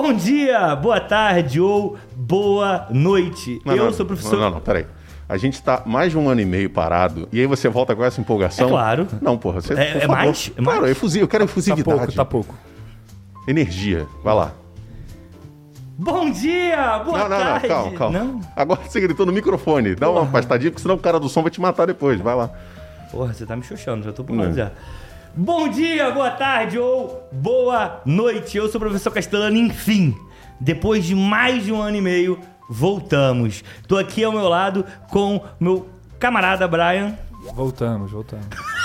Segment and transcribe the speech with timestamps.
[0.00, 3.60] Bom dia, boa tarde ou boa noite.
[3.64, 4.34] Não, Eu não, sou o professor.
[4.34, 4.86] Não, não, não, peraí.
[5.28, 8.04] A gente tá mais de um ano e meio parado, e aí você volta com
[8.04, 8.68] essa empolgação?
[8.68, 9.08] É claro.
[9.20, 9.74] Não, porra, você.
[9.74, 10.52] É- por é mais?
[10.56, 10.92] É Claro, mais?
[10.92, 11.98] efusivo, eu quero Tá efusividade.
[11.98, 12.54] pouco, tá pouco.
[13.48, 14.06] Energia.
[14.22, 14.52] Vai lá.
[15.98, 17.66] Bom dia, boa não, não, não, tarde.
[17.68, 18.18] calma, calma.
[18.20, 18.40] Não?
[18.54, 19.96] Agora você gritou no microfone.
[19.96, 22.20] Dá uma pastadinha, porque senão o cara do som vai te matar depois.
[22.20, 22.50] Vai lá.
[23.10, 24.44] Porra, você tá me xoxando, já tô Não.
[24.44, 24.70] lá já.
[25.34, 28.56] Bom dia, boa tarde ou boa noite.
[28.56, 30.16] Eu sou o professor Castellano, enfim.
[30.60, 33.62] Depois de mais de um ano e meio, voltamos.
[33.86, 37.16] Tô aqui ao meu lado com meu camarada Brian.
[37.54, 38.77] Voltamos, voltamos.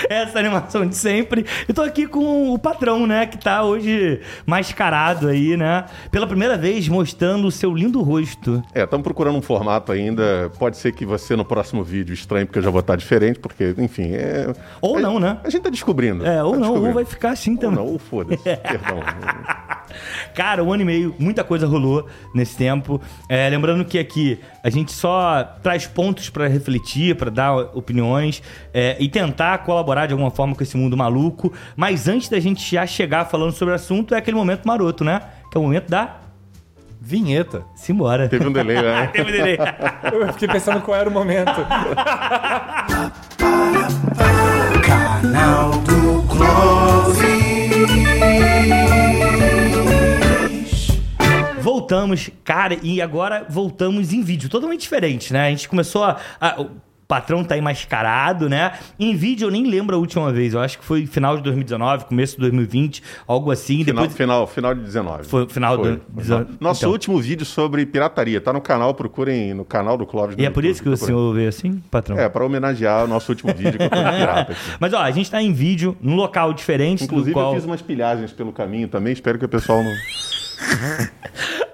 [0.08, 1.44] Essa animação de sempre.
[1.68, 3.26] E tô aqui com o patrão, né?
[3.26, 5.84] Que tá hoje mascarado aí, né?
[6.10, 8.62] Pela primeira vez mostrando o seu lindo rosto.
[8.74, 10.50] É, estamos procurando um formato ainda.
[10.58, 13.74] Pode ser que você no próximo vídeo estranhe, porque eu já vou estar diferente, porque,
[13.78, 14.12] enfim.
[14.14, 14.52] É...
[14.80, 15.38] Ou é- não, né?
[15.44, 16.24] A gente tá descobrindo.
[16.26, 17.76] É, ou Tá não, ou vai ficar assim Ou também.
[17.76, 18.42] não, ou foda-se.
[18.44, 19.00] Perdão.
[20.34, 23.00] Cara, um ano e meio, muita coisa rolou nesse tempo.
[23.28, 28.96] É, lembrando que aqui a gente só traz pontos pra refletir, pra dar opiniões é,
[29.00, 31.52] e tentar colaborar de alguma forma com esse mundo maluco.
[31.76, 35.20] Mas antes da gente já chegar falando sobre o assunto, é aquele momento maroto, né?
[35.50, 36.16] Que é o momento da
[37.00, 37.62] Vinheta.
[37.74, 38.28] simbora.
[38.28, 39.06] Teve um delay, né?
[39.12, 39.56] Teve delay.
[40.12, 41.52] Eu fiquei pensando qual era o momento.
[44.84, 47.30] Canal do Clóvis.
[51.60, 55.46] Voltamos, cara, e agora voltamos em vídeo, totalmente diferente, né?
[55.46, 56.16] A gente começou a.
[56.40, 56.66] a-
[57.10, 58.72] patrão tá aí mascarado, né?
[58.98, 62.04] Em vídeo eu nem lembro a última vez, eu acho que foi final de 2019,
[62.04, 63.78] começo de 2020, algo assim.
[63.84, 64.16] Final, Depois.
[64.16, 65.24] final, final de 19.
[65.24, 66.00] Foi final do- Foi.
[66.14, 66.50] 19.
[66.60, 66.92] Nosso Então.
[66.92, 68.40] último vídeo sobre pirataria.
[68.40, 70.36] Tá no canal, procurem no canal do Clóvis.
[70.38, 72.16] E é por isso que o YouTube, senhor veio assim, patrão?
[72.16, 74.60] É, para homenagear o nosso último vídeo que eu tô de pirata aqui.
[74.78, 77.48] Mas ó, a gente tá em vídeo, num local diferente Inclusive, do qual.
[77.50, 79.12] eu fiz umas pilhagens pelo caminho também.
[79.12, 79.90] Espero que o pessoal não.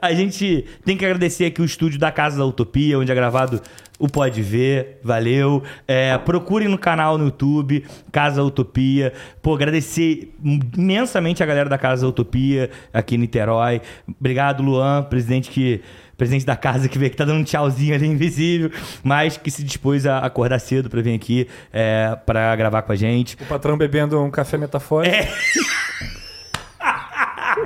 [0.00, 3.60] A gente tem que agradecer aqui o estúdio da Casa da Utopia, onde é gravado
[3.98, 4.98] o Pode Ver.
[5.02, 5.62] Valeu.
[5.86, 9.12] É, procurem no canal no YouTube, Casa Utopia.
[9.42, 10.34] Pô, agradecer
[10.76, 13.80] imensamente a galera da Casa Utopia aqui em Niterói.
[14.18, 15.82] Obrigado, Luan, presidente que.
[16.16, 18.70] Presidente da casa que veio aqui, tá dando um tchauzinho ali invisível,
[19.04, 22.96] mas que se dispôs a acordar cedo pra vir aqui é, para gravar com a
[22.96, 23.36] gente.
[23.38, 25.14] O patrão bebendo um café metafórico.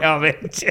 [0.01, 0.67] Realmente.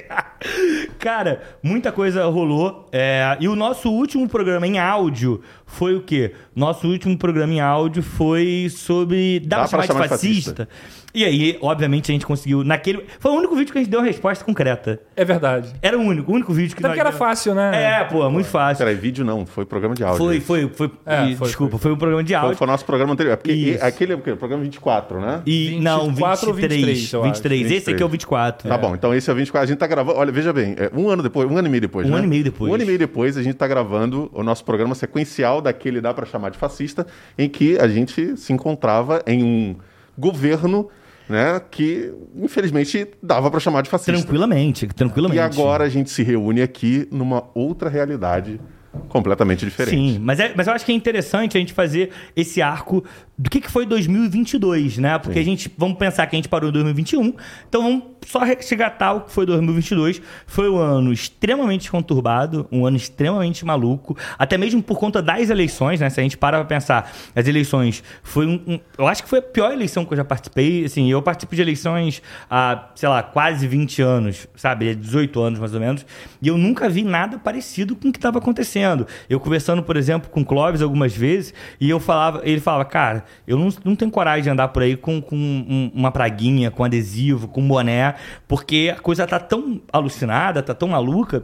[0.99, 2.89] Cara, muita coisa rolou.
[2.91, 6.33] é, e o nosso último programa em áudio foi o quê?
[6.55, 9.39] Nosso último programa em áudio foi sobre.
[9.41, 10.67] Dá, pra chamar, de fascista?
[11.13, 12.63] E aí, obviamente, a gente conseguiu.
[12.63, 13.03] Naquele.
[13.19, 14.99] Foi o único vídeo que a gente deu uma resposta concreta.
[15.15, 15.73] É verdade.
[15.81, 18.01] Era o único, o único vídeo que Até nós porque era fácil, né?
[18.01, 18.85] É, pô, muito fácil.
[18.85, 20.17] Peraí, vídeo não, foi programa de áudio.
[20.17, 20.91] Foi, foi, foi.
[21.05, 21.91] É, e- foi, desculpa, foi.
[21.91, 22.57] um programa de Foi, áudio.
[22.57, 23.33] foi o nosso programa anterior.
[23.33, 23.83] É porque Isso.
[23.83, 24.35] aquele é o quê?
[24.35, 25.41] Programa 24, né?
[25.45, 26.85] E, não, 24 ou 23.
[26.85, 27.33] 23, eu acho.
[27.33, 27.71] 23.
[27.71, 28.69] Esse aqui é o 24.
[28.69, 29.63] Tá bom, então esse é o 24.
[29.63, 30.17] A gente tá gravando.
[30.17, 32.05] Olha, veja bem, é um ano depois, um ano e meio depois.
[32.07, 32.17] Um né?
[32.17, 32.71] ano e meio depois.
[32.71, 36.13] Um ano e meio depois, a gente tá gravando o nosso programa sequencial daquele dá
[36.13, 39.75] pra chamar de fascista, em que a gente se encontrava em um
[40.17, 40.89] governo,
[41.29, 44.13] né, que infelizmente dava pra chamar de fascista.
[44.13, 45.37] Tranquilamente, tranquilamente.
[45.37, 48.59] E agora a gente se reúne aqui numa outra realidade
[49.07, 49.95] completamente diferente.
[49.95, 53.03] Sim, mas, é, mas eu acho que é interessante a gente fazer esse arco
[53.41, 55.17] do que, que foi 2022, né?
[55.17, 57.33] Porque a gente, vamos pensar que a gente parou em 2021,
[57.69, 60.21] então vamos só resgatar o que foi 2022.
[60.45, 66.01] Foi um ano extremamente conturbado, um ano extremamente maluco, até mesmo por conta das eleições,
[66.01, 66.09] né?
[66.09, 69.39] Se a gente para pra pensar, as eleições foi um, um- Eu acho que foi
[69.39, 73.23] a pior eleição que eu já participei, assim, eu participo de eleições há, sei lá,
[73.23, 74.93] quase 20 anos, sabe?
[74.93, 76.05] 18 anos mais ou menos,
[76.41, 79.07] e eu nunca vi nada parecido com o que estava acontecendo.
[79.29, 83.23] Eu conversando, por exemplo, com o Clóvis algumas vezes, e eu falava, ele falava, cara,
[83.47, 86.83] eu não, não tenho coragem de andar por aí com, com um- uma praguinha, com
[86.83, 88.15] adesivo, com boné,
[88.47, 91.43] porque a coisa tá tão alucinada, tá tão maluca,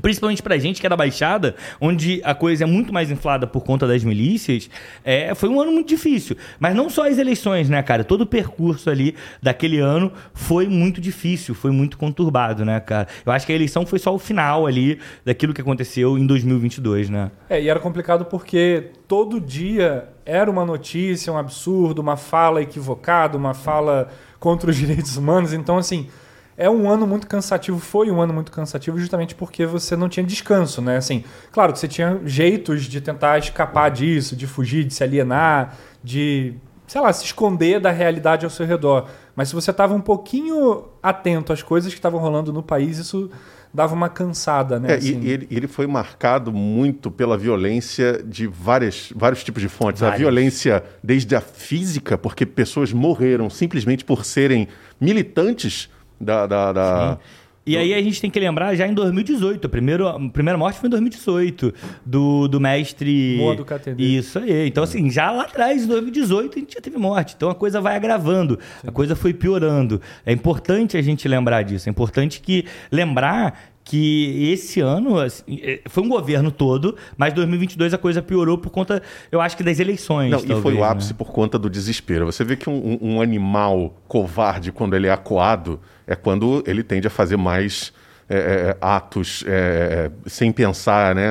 [0.00, 3.64] Principalmente pra gente que é da Baixada, onde a coisa é muito mais inflada por
[3.64, 4.70] conta das milícias,
[5.04, 6.36] é, foi um ano muito difícil.
[6.60, 8.04] Mas não só as eleições, né, cara?
[8.04, 13.08] Todo o percurso ali daquele ano foi muito difícil, foi muito conturbado, né, cara?
[13.26, 17.10] Eu acho que a eleição foi só o final ali daquilo que aconteceu em 2022,
[17.10, 17.32] né?
[17.48, 23.36] É, e era complicado porque todo dia era uma notícia, um absurdo, uma fala equivocada,
[23.36, 25.52] uma fala contra os direitos humanos.
[25.52, 26.08] Então, assim,
[26.56, 30.24] é um ano muito cansativo, foi um ano muito cansativo justamente porque você não tinha
[30.24, 30.98] descanso, né?
[30.98, 35.74] Assim, claro que você tinha jeitos de tentar escapar disso, de fugir, de se alienar,
[36.04, 36.54] de,
[36.86, 39.08] sei lá, se esconder da realidade ao seu redor.
[39.34, 43.30] Mas se você estava um pouquinho atento às coisas que estavam rolando no país, isso
[43.72, 44.92] dava uma cansada, né?
[44.92, 49.68] É, Assim, e ele, ele foi marcado muito pela violência de várias, vários tipos de
[49.68, 50.02] fontes.
[50.02, 50.20] A Várias.
[50.20, 54.68] violência desde a física, porque pessoas morreram simplesmente por serem
[55.00, 55.88] militantes
[56.20, 57.18] da, da, da,
[57.66, 59.66] E aí a gente tem que lembrar já em 2018.
[59.66, 61.74] A primeira, a primeira morte foi em 2018.
[62.04, 63.36] Do, do mestre.
[63.38, 64.02] Moa do Catendê.
[64.02, 64.66] Isso aí.
[64.66, 67.34] Então, assim, já lá atrás, em 2018, a gente já teve morte.
[67.36, 68.58] Então a coisa vai agravando.
[68.86, 70.00] A coisa foi piorando.
[70.24, 71.88] É importante a gente lembrar disso.
[71.88, 77.92] É importante que lembrar que esse ano assim, é, foi um governo todo, mas 2022
[77.92, 79.02] a coisa piorou por conta,
[79.32, 80.30] eu acho que das eleições.
[80.30, 81.16] Não, talvez, e foi o ápice né?
[81.18, 82.24] por conta do desespero.
[82.26, 87.08] Você vê que um, um animal covarde, quando ele é acuado, é quando ele tende
[87.08, 87.92] a fazer mais
[88.28, 91.28] é, é, atos é, sem pensar, né,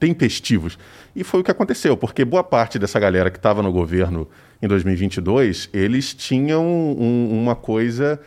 [0.00, 0.76] tempestivos.
[1.14, 4.28] E foi o que aconteceu, porque boa parte dessa galera que estava no governo
[4.60, 8.20] em 2022, eles tinham um- uma coisa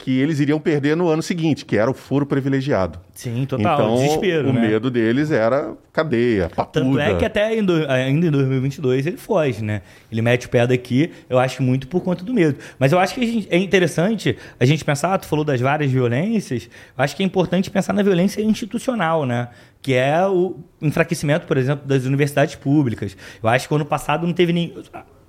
[0.00, 3.00] que eles iriam perder no ano seguinte, que era o furo privilegiado.
[3.12, 3.74] Sim, total.
[3.80, 4.60] então, desespero, o né?
[4.68, 6.84] medo deles era cadeia, papuda.
[6.84, 9.82] Tanto é que até em do- ainda em 2022 ele foge, né?
[10.10, 12.56] Ele mete o pé daqui, eu acho muito por conta do medo.
[12.78, 15.90] Mas eu acho que gente- é interessante a gente pensar, ah, tu falou das várias
[15.90, 19.48] violências, eu acho que é importante pensar na violência institucional, né?
[19.82, 23.16] Que é o enfraquecimento, por exemplo, das universidades públicas.
[23.42, 24.72] Eu acho que ano passado não teve nem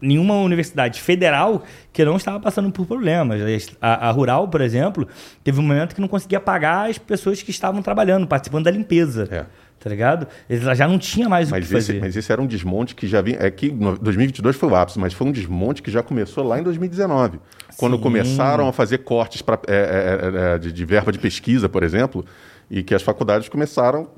[0.01, 3.41] nenhuma universidade federal que não estava passando por problemas.
[3.81, 5.07] A, a Rural, por exemplo,
[5.43, 9.27] teve um momento que não conseguia pagar as pessoas que estavam trabalhando, participando da limpeza.
[9.31, 9.45] É.
[9.79, 10.27] Tá ligado?
[10.49, 11.99] Ela já não tinha mais o Mas que esse, fazer.
[12.01, 13.37] mas esse era um desmonte que já vinha.
[13.39, 16.59] É que no- 2022 foi o ápice, mas foi um desmonte que já começou lá
[16.59, 17.39] em 2019.
[17.77, 18.01] Quando Sim.
[18.03, 22.25] começaram a fazer cortes pra, é, é, é, de, de verba de pesquisa, por exemplo,
[22.69, 24.09] e que as faculdades começaram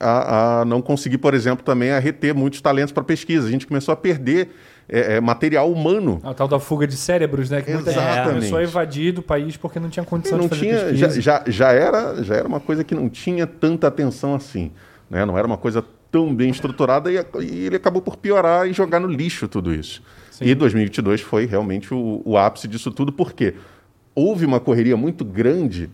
[0.00, 3.46] a, a não conseguir, por exemplo, também a reter muitos talentos para pesquisa.
[3.46, 4.48] A gente começou a perder
[4.92, 6.20] é, é, material humano.
[6.24, 7.62] A tal da fuga de cérebros, né?
[7.62, 8.34] Que muita gente Exatamente.
[8.34, 11.44] começou a evadir do país porque não tinha condição não de fazer tinha, já, já,
[11.46, 14.72] já, era, já era uma coisa que não tinha tanta atenção assim.
[15.08, 15.24] Né?
[15.24, 18.98] Não era uma coisa tão bem estruturada e, e ele acabou por piorar e jogar
[18.98, 20.02] no lixo tudo isso.
[20.32, 20.46] Sim.
[20.46, 23.54] E 2022 foi realmente o, o ápice disso tudo, porque
[24.12, 25.88] houve uma correria muito grande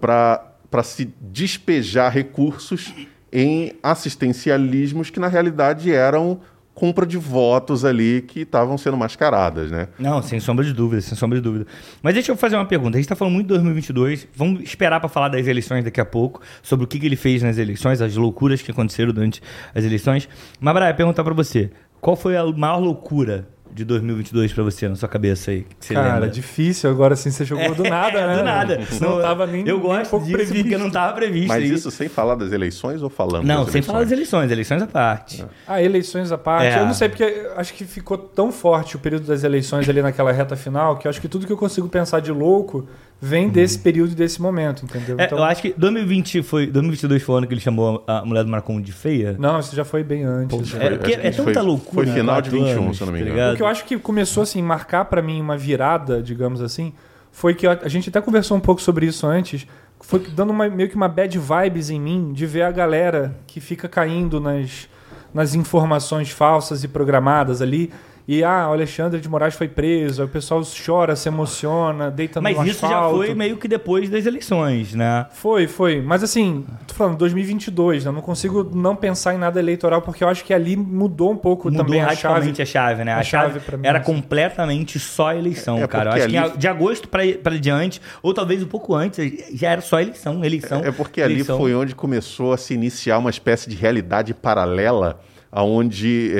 [0.00, 2.92] para se despejar recursos
[3.32, 6.40] em assistencialismos que, na realidade, eram
[6.74, 9.88] compra de votos ali que estavam sendo mascaradas, né?
[9.98, 11.66] Não, sem sombra de dúvida, sem sombra de dúvida.
[12.02, 12.96] Mas deixa eu fazer uma pergunta.
[12.96, 14.26] A gente está falando muito de 2022.
[14.34, 17.42] Vamos esperar para falar das eleições daqui a pouco, sobre o que, que ele fez
[17.42, 19.42] nas eleições, as loucuras que aconteceram durante
[19.74, 20.28] as eleições.
[20.60, 21.70] Mas, Brian, perguntar para você:
[22.00, 25.62] qual foi a maior loucura de 2022 para você na sua cabeça aí?
[25.80, 26.28] Que você Cara, lembra?
[26.28, 28.36] difícil agora assim, você jogou do nada, né?
[28.36, 28.80] Do nada.
[29.00, 30.62] Não, tava nem Eu nem um gosto pouco disso previsto.
[30.62, 31.48] porque não estava previsto.
[31.48, 34.50] Mas isso sem falar das eleições ou falando Não, das sem falar das eleições?
[34.50, 35.44] eleições, eleições à parte.
[35.66, 36.66] Ah, eleições à parte.
[36.66, 36.78] É.
[36.80, 40.32] Eu não sei, porque acho que ficou tão forte o período das eleições ali naquela
[40.32, 42.86] reta final que eu acho que tudo que eu consigo pensar de louco
[43.24, 45.14] vem desse período e desse momento, entendeu?
[45.16, 48.42] É, eu acho que 2020 foi, 2022 foi o ano que ele chamou a mulher
[48.42, 49.36] do Marcon de feia.
[49.38, 50.74] Não, isso já foi bem antes.
[50.74, 52.04] É, Foi- é isso tanta foi- loucura.
[52.04, 53.36] foi final né, de quatro 21, anos, se eu não me tá engano.
[53.38, 53.52] ligado?
[53.52, 56.92] O que eu acho que começou assim, marcar pra mim uma virada, digamos assim,
[57.30, 59.66] foi que a a gente até conversou um pouco sobre isso antes,
[60.00, 63.60] foi dando uma- meio que uma bad vibes em mim de ver a galera que
[63.60, 64.88] fica caindo nas,
[65.32, 67.92] nas informações falsas e programadas ali.
[68.26, 72.56] E ah, o Alexandre de Moraes foi preso, o pessoal chora, se emociona, deita Mas
[72.56, 73.16] no isso já asfalto.
[73.16, 75.26] foi meio que depois das eleições, né?
[75.32, 76.00] Foi, foi.
[76.00, 78.10] Mas assim, tô falando 2022, né?
[78.10, 81.36] Eu não consigo não pensar em nada eleitoral porque eu acho que ali mudou um
[81.36, 82.22] pouco Mudou também a chave.
[82.22, 83.12] radicalmente a chave, né?
[83.12, 84.12] A, a chave, chave pra mim, era assim.
[84.12, 86.10] completamente só eleição, É, cara.
[86.10, 89.18] Eu porque acho ali- que de agosto pra, pra diante, ou talvez um pouco antes,
[89.52, 90.80] já era só eleição, eleição.
[90.84, 91.58] É porque ali eleição.
[91.58, 95.18] foi onde começou a se iniciar uma espécie de realidade paralela,
[95.52, 96.30] onde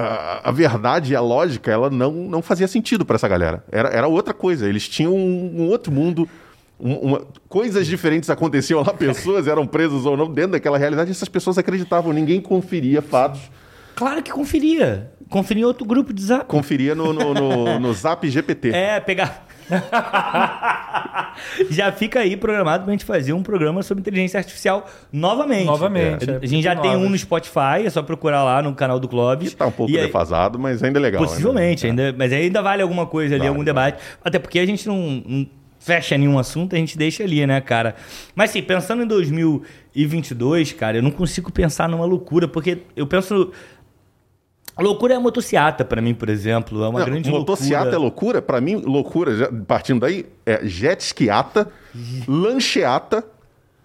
[0.00, 3.64] a, a verdade e a lógica ela não, não fazia sentido para essa galera.
[3.70, 4.68] Era, era outra coisa.
[4.68, 6.28] Eles tinham um, um outro mundo.
[6.78, 11.28] um- uma- coisas diferentes aconteciam lá, pessoas eram presas ou não dentro daquela realidade, essas
[11.28, 13.40] pessoas acreditavam, ninguém conferia fatos,
[13.94, 15.10] Claro que conferia.
[15.28, 16.46] Conferia outro grupo de zap.
[16.46, 18.70] conferia no, no, no, no Zap GPT.
[18.70, 19.46] É, pegar.
[21.70, 25.66] já fica aí programado pra gente fazer um programa sobre inteligência artificial novamente.
[25.66, 26.38] Novamente, É.
[26.42, 27.06] A gente já tem novas.
[27.06, 29.48] um no Spotify, é só procurar lá no canal do Clóvis.
[29.48, 31.22] Está um pouco E aí- defasado, mas ainda é legal.
[31.22, 31.90] Possivelmente, né?
[31.90, 33.92] ainda, mas ainda vale alguma coisa ali, Vale, algum vale.
[33.92, 34.02] debate.
[34.24, 35.46] Até porque a gente não, não
[35.78, 37.94] fecha nenhum assunto, a gente deixa ali, né, cara?
[38.34, 43.50] Mas sim, pensando em 2022, cara, eu não consigo pensar numa loucura, porque eu penso.
[44.80, 46.82] Loucura é motociata, pra mim, por exemplo.
[46.84, 47.96] É uma Não, grande motociata loucura.
[47.96, 48.42] é loucura?
[48.42, 51.68] Pra mim, loucura, já- partindo daí, é jet skiata,
[52.26, 53.24] lancheata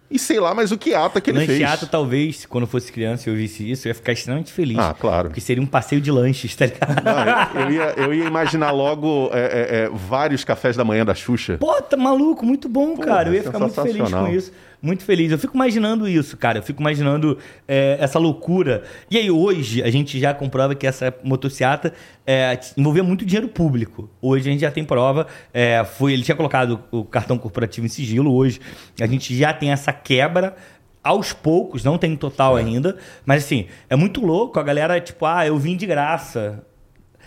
[0.10, 1.92] e sei lá mais o que ata que ele Lancheata, fez.
[1.92, 4.78] talvez, quando eu fosse criança e eu visse isso, eu ia ficar extremamente feliz.
[4.78, 5.30] Ah, claro.
[5.30, 7.04] Porque seria um passeio de lanches, tá ligado?
[7.04, 11.16] Não, eu, ia, eu ia imaginar logo é, é, é, vários cafés da manhã da
[11.16, 11.58] Xuxa.
[11.58, 13.30] Pô, tá maluco, muito bom, Pô, cara.
[13.30, 14.52] Eu ia ficar muito feliz com isso.
[14.82, 15.32] Muito feliz.
[15.32, 16.60] Eu fico imaginando isso, cara.
[16.60, 18.84] Eu fico imaginando é, essa loucura.
[19.10, 21.94] E aí, hoje, a gente já comprova que essa motociata
[22.26, 24.10] é, envolvia muito dinheiro público.
[24.22, 25.28] Hoje a gente já tem prova.
[25.54, 28.34] É, foi, ele tinha colocado o cartão corporativo em sigilo.
[28.34, 28.60] Hoje
[29.00, 30.56] a gente já tem essa quebra
[31.04, 32.62] aos poucos, não tem total é.
[32.62, 32.98] ainda.
[33.26, 34.60] Mas assim, é muito louco.
[34.60, 36.66] A galera, tipo, ah, eu vim de graça.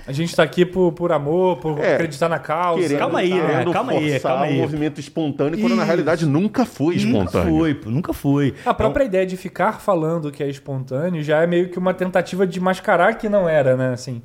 [0.08, 2.80] A gente está aqui por, por amor, por é, acreditar na causa.
[2.80, 3.64] Querendo, calma aí, né?
[3.70, 4.56] calma aí, calma aí.
[4.56, 7.24] um movimento espontâneo, quando na realidade nunca foi espontâneo.
[7.24, 8.54] Nunca foi, nunca foi.
[8.64, 9.10] A própria então...
[9.10, 13.18] ideia de ficar falando que é espontâneo já é meio que uma tentativa de mascarar
[13.18, 13.92] que não era, né?
[13.92, 14.22] Assim,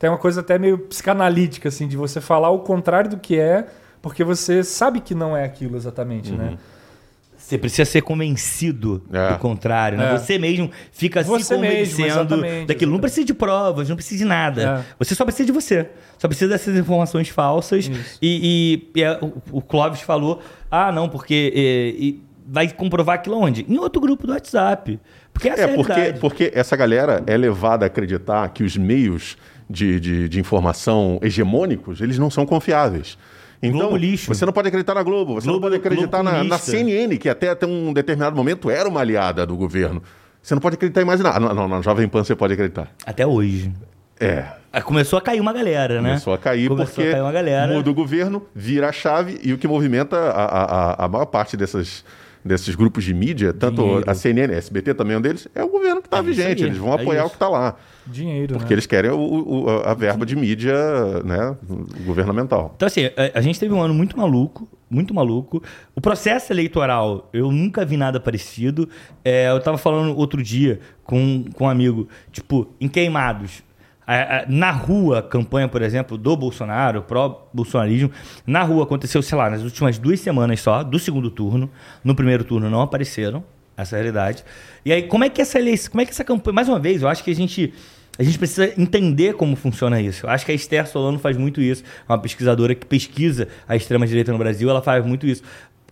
[0.00, 3.66] tem uma coisa até meio psicanalítica, assim, de você falar o contrário do que é,
[4.00, 6.44] porque você sabe que não é aquilo exatamente, né?
[6.44, 6.50] uhum.
[6.52, 6.58] né?
[7.46, 9.32] Você precisa ser convencido é.
[9.32, 10.12] do contrário, né?
[10.12, 10.18] É.
[10.18, 12.90] Você mesmo fica você se convencendo mesmo, daquilo.
[12.90, 14.84] Não precisa de provas, não precisa de nada.
[14.84, 14.94] É.
[14.98, 15.88] Você só precisa de você.
[16.18, 17.88] Só precisa dessas informações falsas.
[18.20, 21.52] E, e, e é, o, o, Clóvis falou: ah, não, porque.
[21.96, 23.64] E, vai comprovar aquilo onde?
[23.68, 24.98] Em outro grupo do WhatsApp.
[25.32, 29.36] Porque essa é, é porque, porque essa galera é levada a acreditar que os meios
[29.70, 33.16] de, de, de informação hegemônicos eles não são confiáveis.
[33.62, 33.90] Então,
[34.28, 37.28] você não pode acreditar na Globo, você Globo, não pode acreditar na, na, CNN, que
[37.28, 40.02] até, até um determinado momento era uma aliada do governo.
[40.42, 41.40] Você não pode acreditar em mais nada.
[41.40, 42.88] Não, não, na Jovem Pan você pode acreditar.
[43.04, 43.72] Até hoje.
[44.20, 44.44] É.
[44.84, 46.10] Começou a cair uma galera, né?
[46.10, 47.72] Começou a cair Começou porque a cair uma galera.
[47.72, 51.56] muda o governo, vira a chave e o que movimenta a, a, a maior parte
[51.56, 52.04] dessas
[52.46, 54.10] desses grupos de mídia, tanto Dinheiro.
[54.10, 56.62] a CNN, a SBT também é um deles, é o governo que está é vigente.
[56.62, 57.26] Eles vão é apoiar isso.
[57.26, 57.74] o que está lá.
[58.06, 58.74] Dinheiro, Porque né?
[58.74, 60.74] eles querem o, o, a verba de mídia
[61.24, 61.56] né,
[62.04, 62.72] governamental.
[62.76, 65.62] Então, assim, a, a, gente teve um ano muito maluco, muito maluco.
[65.94, 68.88] O processo eleitoral, eu nunca vi nada parecido.
[69.24, 73.62] É, eu estava falando outro dia com, com um amigo, tipo, em Queimados,
[74.48, 78.10] na rua, campanha, por exemplo, do Bolsonaro, pró-bolsonarismo,
[78.46, 81.68] na rua aconteceu, sei lá, nas últimas duas semanas só, do segundo turno.
[82.04, 83.42] No primeiro turno não apareceram,
[83.76, 84.44] essa é a realidade.
[84.84, 86.54] E aí, como é que essa eleição, como é que essa campanha.
[86.54, 87.74] Mais uma vez, eu acho que a gente.
[88.18, 90.26] A gente precisa entender como funciona isso.
[90.26, 91.82] Eu acho que a Esther Solano faz muito isso.
[92.08, 95.42] É uma pesquisadora que pesquisa a extrema-direita no Brasil, ela faz muito isso.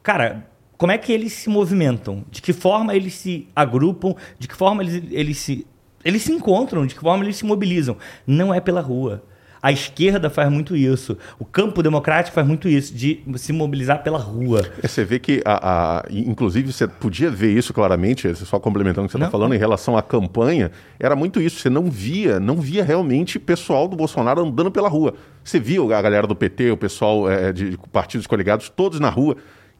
[0.03, 2.25] Cara, como é que eles se movimentam?
[2.31, 4.15] De que forma eles se agrupam?
[4.39, 5.67] De que forma eles, eles se
[6.05, 7.97] eles se encontram, de que forma eles se mobilizam.
[8.27, 9.23] Não é pela rua.
[9.65, 11.17] A esquerda faz muito isso.
[11.39, 14.61] O campo democrático faz muito isso, de se mobilizar pela rua.
[14.83, 19.09] É, você vê que, a, a, inclusive, você podia ver isso claramente, só complementando o
[19.09, 21.61] que você está falando, em relação à campanha, era muito isso.
[21.61, 25.15] Você não via, não via realmente pessoal do Bolsonaro andando pela rua.
[25.43, 29.35] Você via a galera do PT, o pessoal é, de partidos coligados, todos na rua.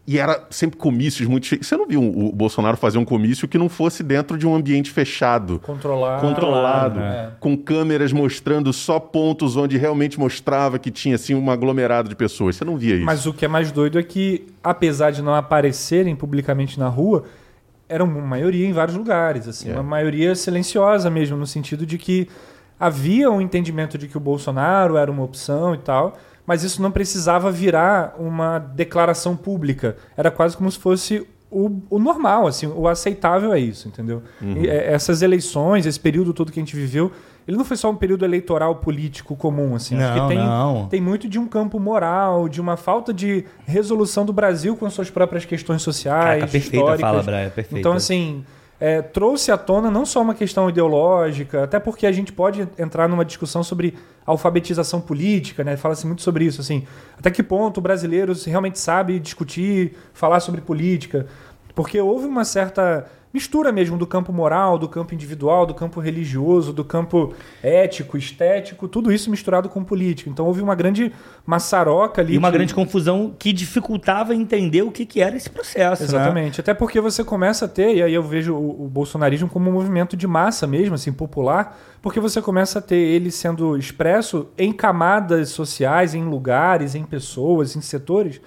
[0.07, 1.67] E era sempre comícios muito cheios.
[1.67, 4.91] Você não viu o Bolsonaro fazer um comício que não fosse dentro de um ambiente
[4.91, 5.59] fechado.
[5.61, 6.21] Controlado.
[6.21, 7.01] Controlado.
[7.01, 7.31] É.
[7.41, 12.57] Com câmeras mostrando só pontos onde realmente mostrava que tinha assim, um aglomerado de pessoas.
[12.57, 13.07] Você não via isso.
[13.07, 17.25] Mas o que é mais doido é que, apesar de não aparecerem publicamente na rua,
[17.89, 19.49] era uma maioria em vários lugares.
[19.49, 19.73] assim é.
[19.73, 22.29] Uma maioria silenciosa mesmo, no sentido de que
[22.79, 26.15] havia um entendimento de que o Bolsonaro era uma opção e tal
[26.47, 29.97] mas isso não precisava virar uma declaração pública.
[30.17, 34.23] Era quase como se fosse o, o normal, assim, o aceitável é isso, entendeu?
[34.43, 34.63] Uhum.
[34.63, 37.13] E, é, essas eleições, esse período todo que a gente viveu,
[37.47, 39.95] ele não foi só um período eleitoral político comum, assim.
[39.95, 40.89] Não, Acho que tem, não.
[40.89, 45.11] tem muito de um campo moral, de uma falta de resolução do Brasil com suas
[45.11, 47.01] próprias questões sociais, Caraca, perfeita históricas.
[47.01, 47.79] fala, Brian, perfeita.
[47.79, 48.45] Então, assim,
[48.87, 53.09] é, trouxe à tona não só uma questão ideológica, até porque a gente pode entrar
[53.09, 53.95] numa discussão sobre
[54.27, 55.75] alfabetização política, né?
[55.75, 56.87] Fala-se muito sobre isso, assim,
[57.19, 61.27] até que ponto o brasileiro realmente sabe discutir, falar sobre política,
[61.75, 66.73] porque houve uma certa mistura mesmo do campo moral, do campo individual, do campo religioso,
[66.73, 70.31] do campo ético, estético, tudo isso misturado com política.
[70.31, 71.13] Então houve uma grande
[71.45, 72.35] maçaroca ali.
[72.35, 72.57] E uma de...
[72.57, 76.03] grande confusão que dificultava entender o que, que era esse processo.
[76.03, 76.09] Né?
[76.09, 76.59] Exatamente.
[76.59, 76.61] Né?
[76.61, 79.73] Até porque você começa a ter, e aí eu vejo o, o bolsonarismo como um
[79.73, 84.73] movimento de massa mesmo, assim, popular, porque você começa a ter ele sendo expresso em
[84.73, 88.41] camadas sociais, em lugares, em pessoas, em setores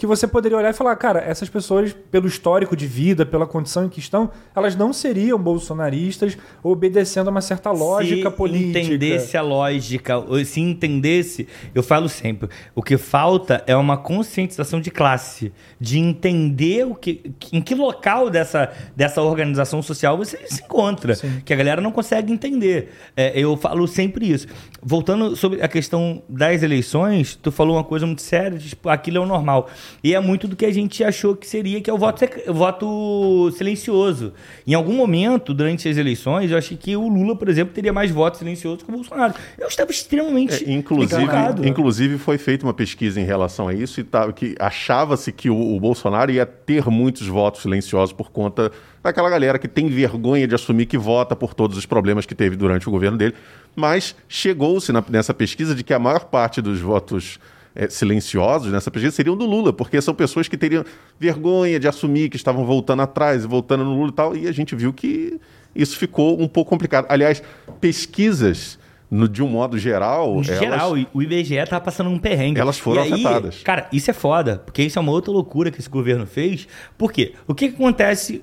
[0.00, 3.84] que você poderia olhar e falar, cara, essas pessoas, pelo histórico de vida, pela condição
[3.84, 8.82] em que estão, elas não seriam bolsonaristas obedecendo a uma certa lógica se política.
[8.82, 10.14] Se entendesse a lógica,
[10.46, 16.86] se entendesse, eu falo sempre, o que falta é uma conscientização de classe, de entender
[16.86, 21.42] o que, em que local dessa, dessa organização social você se encontra, Sim.
[21.44, 22.90] que a galera não consegue entender.
[23.14, 24.46] É, eu falo sempre isso.
[24.82, 29.20] Voltando sobre a questão das eleições, tu falou uma coisa muito séria, tipo, aquilo é
[29.20, 29.68] o normal.
[30.02, 33.50] E é muito do que a gente achou que seria, que é o voto, voto
[33.56, 34.32] silencioso.
[34.66, 38.10] Em algum momento, durante as eleições, eu achei que o Lula, por exemplo, teria mais
[38.10, 39.34] votos silenciosos que o Bolsonaro.
[39.58, 41.66] Eu estava extremamente É, inclusive, equivocado.
[41.66, 45.56] inclusive foi feita uma pesquisa em relação a isso e tá, que achava-se que o,
[45.76, 48.70] o Bolsonaro ia ter muitos votos silenciosos por conta
[49.02, 52.56] daquela galera que tem vergonha de assumir que vota por todos os problemas que teve
[52.56, 53.34] durante o governo dele.
[53.74, 57.38] Mas chegou-se nessa pesquisa de que a maior parte dos votos
[57.74, 60.84] eh, silenciosos nessa pesquisa seriam do Lula, porque são pessoas que teriam
[61.18, 64.52] vergonha de assumir que estavam voltando atrás e voltando no Lula e tal, e a
[64.52, 65.38] gente viu que
[65.74, 67.06] isso ficou um pouco complicado.
[67.08, 67.42] Aliás,
[67.80, 68.78] pesquisas,
[69.10, 72.60] no- de um modo geral, Em elas- geral, o IBGE tá passando um perrengue.
[72.60, 73.62] Elas foram E aí, afetadas.
[73.62, 76.66] Cara, isso é foda, porque isso é uma outra loucura que esse governo fez.
[76.96, 77.34] Por quê?
[77.46, 78.42] O que, que acontece.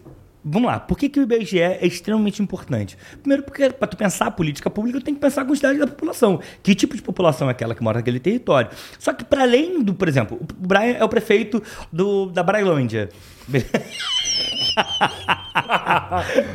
[0.49, 2.97] Vamos lá, por que, que o IBGE é extremamente importante?
[3.19, 5.87] Primeiro, porque para tu pensar a política pública, tu tem que pensar a quantidade da
[5.87, 6.39] população.
[6.63, 8.69] Que tipo de população é aquela que mora naquele território?
[8.97, 11.61] Só que, para além do, por exemplo, o Brian é o prefeito
[11.91, 13.09] do, da Brailândia.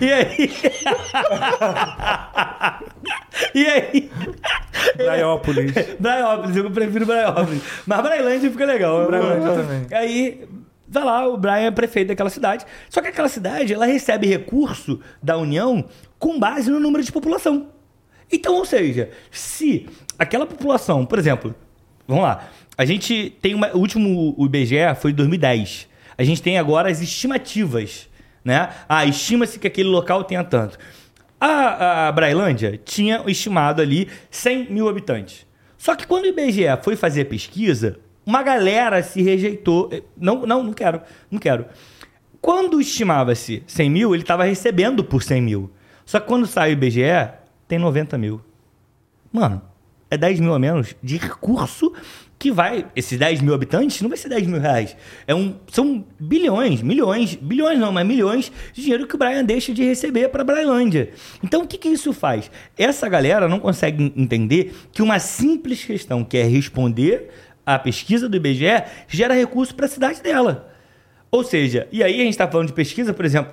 [0.01, 0.53] e aí?
[3.55, 4.11] e aí?
[4.97, 5.73] Braiópolis.
[6.01, 7.63] Braiópolis, eu prefiro Braiópolis.
[7.87, 9.07] Mas Brailândia fica legal.
[9.07, 9.87] Brailândia também.
[9.91, 10.49] Aí,
[10.93, 12.65] vai lá, o Brian é prefeito daquela cidade.
[12.89, 15.85] Só que aquela cidade, ela recebe recurso da União
[16.19, 17.69] com base no número de população.
[18.31, 21.55] Então, ou seja, se aquela população, por exemplo,
[22.07, 25.89] vamos lá, a gente tem uma, o último o IBGE foi em 2010.
[26.17, 28.09] A gente tem agora as estimativas,
[28.45, 28.71] né?
[28.89, 30.79] Ah, estima-se que aquele local tenha tanto.
[31.41, 35.47] A, a Brailândia tinha estimado ali 100 mil habitantes.
[35.77, 39.89] Só que quando o IBGE foi fazer a pesquisa, uma galera se rejeitou.
[39.93, 41.01] Eh, Não, não, não quero,
[41.31, 41.67] não quero.
[42.41, 45.71] Quando estimava-se 100 mil, ele estava recebendo por 100 mil.
[46.05, 47.31] Só que quando sai o IBGE,
[47.69, 48.41] tem 90 mil.
[49.33, 49.63] Mano,
[50.11, 51.93] é 10 mil a menos de recurso
[52.39, 52.85] que vai.
[52.97, 54.97] Esses 10 mil habitantes não vai ser 10 mil reais.
[55.27, 59.73] É um, são bilhões, milhões, bilhões não, mas milhões de dinheiro que o Brian deixa
[59.73, 61.11] de receber para a Brailândia.
[61.43, 62.51] Então o que, que isso faz?
[62.77, 67.31] Essa galera não consegue entender que uma simples questão que é responder
[67.65, 70.71] à pesquisa do IBGE gera recurso para a cidade dela.
[71.31, 73.53] Ou seja, e aí a gente está falando de pesquisa, por exemplo,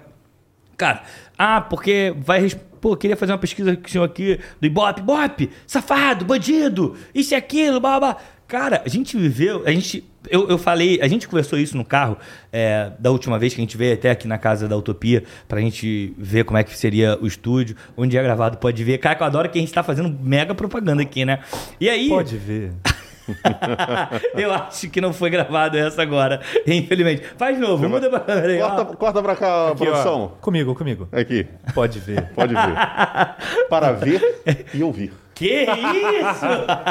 [0.80, 1.04] Cara,
[1.38, 2.50] ah, porque vai.
[2.80, 5.02] Pô, queria fazer uma pesquisa com o senhor aqui do Ibope.
[5.02, 8.18] Ibope, safado, bandido, isso e aquilo, blá, blá.
[8.48, 9.64] Cara, a gente viveu.
[9.66, 10.06] A gente.
[10.30, 12.18] Eu, eu falei, a gente conversou isso no carro
[12.52, 15.60] é, da última vez que a gente veio até aqui na casa da Utopia pra
[15.60, 19.00] gente ver como é que seria o estúdio, onde é gravado, pode ver.
[19.00, 21.40] Cara, que eu adoro que a gente tá fazendo mega propaganda aqui, né?
[21.78, 22.08] E aí.
[22.08, 22.72] Pode ver.
[24.36, 27.24] eu acho que não foi gravado essa agora, infelizmente.
[27.38, 28.62] Faz de novo, muda pra câmera aí.
[28.62, 28.70] ó.
[28.70, 29.86] Corta, corta pra cá, Aqui, ó.
[29.86, 30.32] produção.
[30.42, 31.08] Comigo, comigo.
[31.12, 32.32] Aqui, Pode ver.
[32.36, 32.76] pode ver.
[33.70, 35.14] Para ver e ouvir.
[35.40, 36.46] Que isso!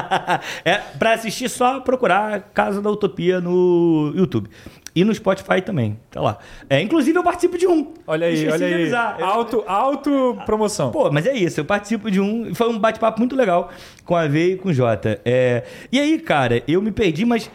[0.64, 4.48] é, pra assistir, só procurar Casa da Utopia no YouTube.
[4.96, 6.00] E no Spotify também.
[6.10, 6.38] Tá lá.
[6.68, 7.92] É, inclusive, eu participo de um.
[8.06, 8.74] Olha aí, Esqueci olha aí.
[8.74, 9.22] avisar.
[9.22, 10.90] Auto, auto promoção.
[10.90, 12.54] Pô, mas é isso, eu participo de um.
[12.54, 13.70] Foi um bate-papo muito legal
[14.06, 15.20] com a V e com o Jota.
[15.26, 17.50] É, e aí, cara, eu me perdi, mas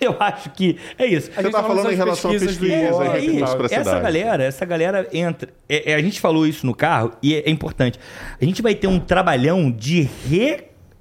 [0.06, 1.30] eu acho que é isso.
[1.30, 3.46] A Você gente tá tava falando em relação a pesquisas do pesquisa, Ibope e É,
[3.56, 4.02] pra essa cidade.
[4.02, 5.48] galera, essa galera entra.
[5.68, 7.98] é- é, a gente falou isso no carro e é, é importante.
[8.40, 10.08] A gente vai ter um trabalhão de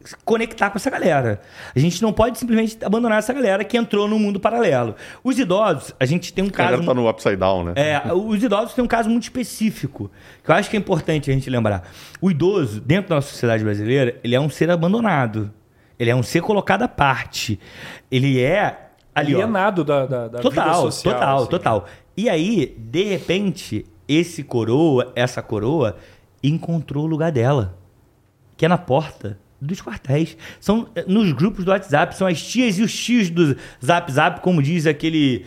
[0.01, 1.41] reconectar com essa galera.
[1.75, 4.95] A gente não pode simplesmente abandonar essa galera que entrou no mundo paralelo.
[5.23, 6.87] Os idosos, a gente tem um A galera caso.
[6.87, 7.73] tá no upside down, né?
[7.75, 10.09] É, os idosos têm um caso muito específico,
[10.43, 11.89] que eu acho que é importante a gente lembrar.
[12.21, 15.51] O idoso, dentro da nossa sociedade brasileira, ele é um ser abandonado.
[15.99, 17.59] Ele é um ser colocado à parte.
[18.09, 21.13] Ele é ali, ó, Alienado da, da, da vida Total, social.
[21.13, 21.49] total, assim.
[21.49, 21.85] total.
[22.15, 25.97] E aí, de repente, esse coroa, essa coroa,
[26.43, 27.77] encontrou o lugar dela,
[28.57, 30.37] que é na porta dos quartéis.
[30.59, 34.41] São eh, nos grupos do WhatsApp, são as tias e os tios do Zap Zap,
[34.41, 35.45] como diz aquele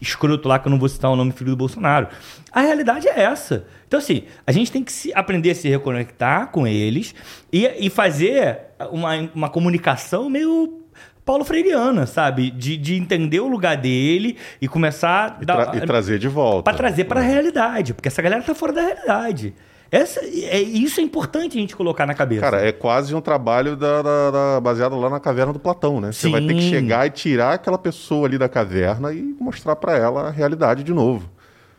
[0.00, 2.08] escroto lá, que eu não vou citar o nome filho do Bolsonaro.
[2.50, 3.66] A realidade é essa.
[3.86, 7.14] Então, assim, a gente tem que se, aprender a se reconectar com eles
[7.52, 8.58] e, e fazer
[8.90, 10.79] uma, uma comunicação meio
[11.24, 12.50] Paulo Freireana, sabe?
[12.50, 16.62] De, de entender o lugar dele e começar E, tra- e trazer de volta.
[16.64, 19.54] para trazer para a realidade, porque essa galera tá fora da realidade.
[19.92, 22.42] Essa, é, isso é importante a gente colocar na cabeça.
[22.42, 26.12] Cara, é quase um trabalho da, da- da- baseado lá na caverna do Platão, né?
[26.12, 29.96] Você vai ter que chegar e tirar aquela pessoa ali da caverna e mostrar pra
[29.98, 31.28] ela a realidade de novo.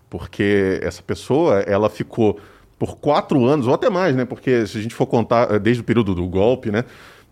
[0.09, 2.37] Porque essa pessoa, ela ficou
[2.77, 4.25] por quatro anos, ou até mais, né?
[4.25, 6.83] Porque se a gente for contar eh, desde o período do golpe, né?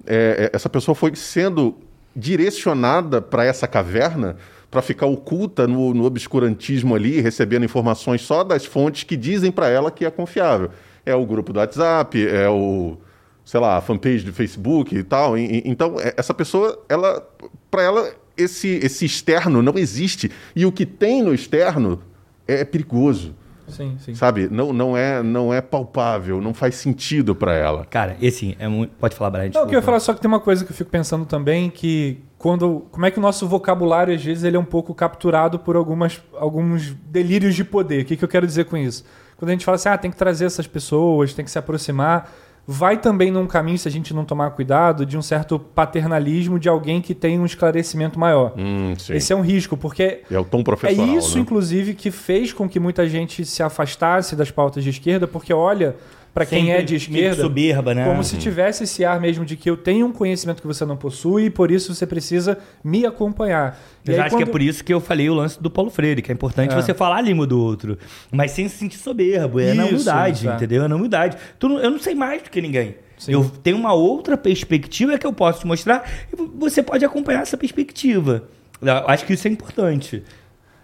[0.08, 1.76] É, é, essa pessoa foi sendo
[2.20, 4.36] direcionada para essa caverna
[4.70, 9.68] para ficar oculta no, no obscurantismo ali, recebendo informações só das fontes que dizem para
[9.70, 10.70] ela que é confiável.
[11.06, 12.98] É o grupo do WhatsApp, é o,
[13.44, 15.36] sei lá, a fanpage do Facebook e tal.
[15.38, 17.28] E- e- então, é- essa pessoa, ela,
[17.72, 20.30] para ela, esse, esse externo não existe.
[20.56, 22.02] E o que tem no externo
[22.48, 23.34] é perigoso.
[23.70, 24.16] Sim, sim.
[24.16, 24.48] Sabe?
[24.50, 27.86] Não, não, é, não é palpável, não faz sentido para ela.
[27.86, 28.92] Cara, esse é muito.
[29.00, 29.52] Pode falar, Brian.
[29.54, 32.22] Não, eu queria falar só que tem uma coisa que eu fico pensando também, que
[32.38, 32.86] quando.
[32.92, 36.22] Como é que o nosso vocabulário, às vezes, ele é um pouco capturado por algumas,
[36.34, 38.04] alguns delírios de poder.
[38.04, 39.06] O que, que eu quero dizer com isso?
[39.38, 42.30] Quando a gente fala assim, ah, tem que trazer essas pessoas, tem que se aproximar
[42.72, 46.70] vai também num caminho, se a gente não tomar cuidado, de um certo paternalismo de
[46.70, 48.54] alguém que tem um esclarecimento maior.
[48.56, 48.94] Hum.
[49.10, 51.16] Esse é um risco, porque é o tom profissional.
[51.16, 51.42] É isso, né?
[51.42, 55.96] inclusive, que fez com que muita gente se afastasse das pautas de esquerda, porque olha
[56.34, 58.06] para quem é de esquerda, soberba, né?
[58.06, 60.96] como se tivesse esse ar mesmo de que eu tenho um conhecimento que você não
[60.96, 63.80] possui e por isso você precisa me acompanhar.
[64.06, 64.44] Eu acho quando...
[64.44, 66.74] que é por isso que eu falei o lance do Paulo Freire, que é importante
[66.74, 66.76] é.
[66.76, 67.98] você falar a língua do outro,
[68.32, 70.54] mas sem se sentir soberbo, é isso, na humildade, é.
[70.54, 70.84] entendeu?
[70.84, 71.38] É na humildade.
[71.62, 72.96] Eu não sei mais do que ninguém.
[73.18, 73.34] Sim.
[73.34, 77.58] Eu tenho uma outra perspectiva que eu posso te mostrar e você pode acompanhar essa
[77.58, 78.46] perspectiva.
[78.82, 80.24] Eu acho que isso é importante.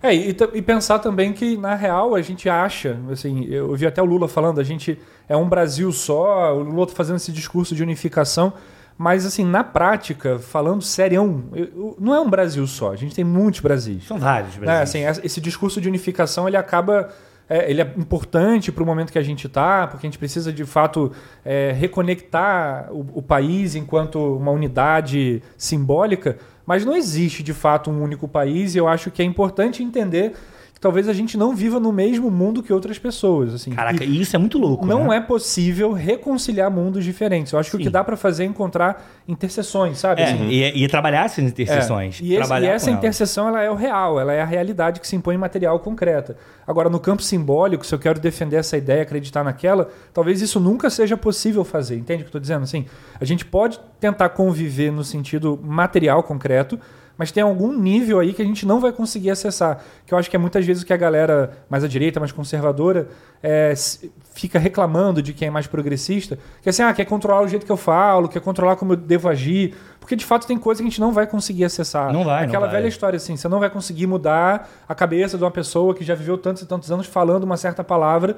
[0.02, 4.02] É, e, e, pensar também que, na real, a gente acha, assim, eu vi até
[4.02, 7.74] o Lula falando, a gente é um Brasil só, o Lula tá fazendo esse discurso
[7.74, 8.54] de unificação,
[8.98, 11.46] mas, assim, na prática, falando serião,
[12.00, 14.06] não é um Brasil só, a gente tem muitos Brasis.
[14.06, 14.96] São vários Brasis.
[14.96, 17.10] É, assim, esse discurso de unificação, ele acaba
[17.48, 20.52] é, ele é importante para o momento que a gente está, porque a gente precisa
[20.52, 21.12] de fato
[21.44, 28.02] é, reconectar o, o, país enquanto uma unidade simbólica, mas não existe de fato um
[28.02, 30.34] único país e eu acho que é importante entender
[30.86, 33.56] talvez a gente não viva no mesmo mundo que outras pessoas.
[33.56, 33.72] Assim.
[33.72, 34.86] Caraca, e isso é muito louco.
[34.86, 35.18] Não né?
[35.18, 37.52] é possível reconciliar mundos diferentes.
[37.54, 37.78] Eu acho Sim.
[37.78, 40.22] que o que dá para fazer é encontrar interseções, sabe?
[40.22, 42.22] É, assim, e, e, trabalhar essas interseções.
[42.22, 42.24] É.
[42.24, 45.16] E, esse, e, essa interseção ela é o real, ela é a realidade que se
[45.16, 46.38] impõe em material concreta.
[46.68, 50.92] Agora, no campo simbólico, se eu quero defender essa ideia, acreditar naquela, talvez isso nunca
[50.92, 51.96] seja possível fazer.
[51.96, 52.62] Entende o que eu estou dizendo?
[52.62, 52.86] Assim,
[53.20, 56.80] a gente pode tentar conviver no sentido material concreto,
[57.18, 59.82] mas tem algum nível aí que a gente não vai conseguir acessar.
[60.06, 62.32] Que eu acho que é muitas vezes o que a galera mais à direita, mais
[62.32, 63.08] conservadora,
[63.42, 63.74] é,
[64.34, 67.72] fica reclamando de quem é mais progressista, que assim, ah, quer controlar o jeito que
[67.72, 70.90] eu falo, quer controlar como eu devo agir, porque de fato tem coisa que a
[70.90, 72.12] gente não vai conseguir acessar.
[72.12, 72.90] Não vai, Aquela não velha vai.
[72.90, 76.38] história assim, você não vai conseguir mudar a cabeça de uma pessoa que já viveu
[76.38, 78.36] tantos e tantos anos falando uma certa palavra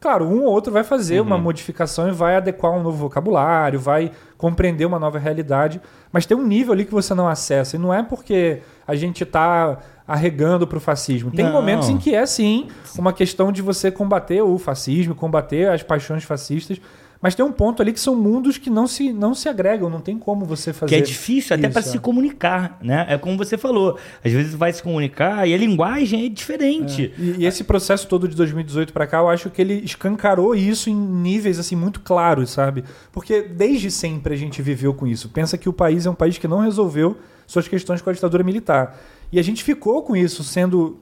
[0.00, 1.26] Claro, um ou outro vai fazer uhum.
[1.26, 5.78] uma modificação e vai adequar um novo vocabulário, vai compreender uma nova realidade,
[6.10, 7.76] mas tem um nível ali que você não acessa.
[7.76, 11.30] E não é porque a gente está arregando para o fascismo.
[11.30, 11.52] Tem não.
[11.52, 16.24] momentos em que é sim uma questão de você combater o fascismo, combater as paixões
[16.24, 16.80] fascistas,
[17.22, 20.00] mas tem um ponto ali que são mundos que não se, não se agregam, não
[20.00, 20.88] tem como você fazer.
[20.88, 23.04] Que é difícil até para se comunicar, né?
[23.10, 23.98] É como você falou.
[24.24, 27.12] Às vezes vai se comunicar e a linguagem é diferente.
[27.18, 27.20] É.
[27.20, 30.88] E, e, esse processo todo de 2018 para cá, eu acho que ele escancarou isso
[30.88, 32.84] em níveis assim muito claros, sabe?
[33.12, 35.28] Porque desde sempre a gente viveu com isso.
[35.28, 38.42] Pensa que o país é um país que não resolveu suas questões com a ditadura
[38.42, 38.98] militar.
[39.30, 40.98] E a gente ficou com isso sendo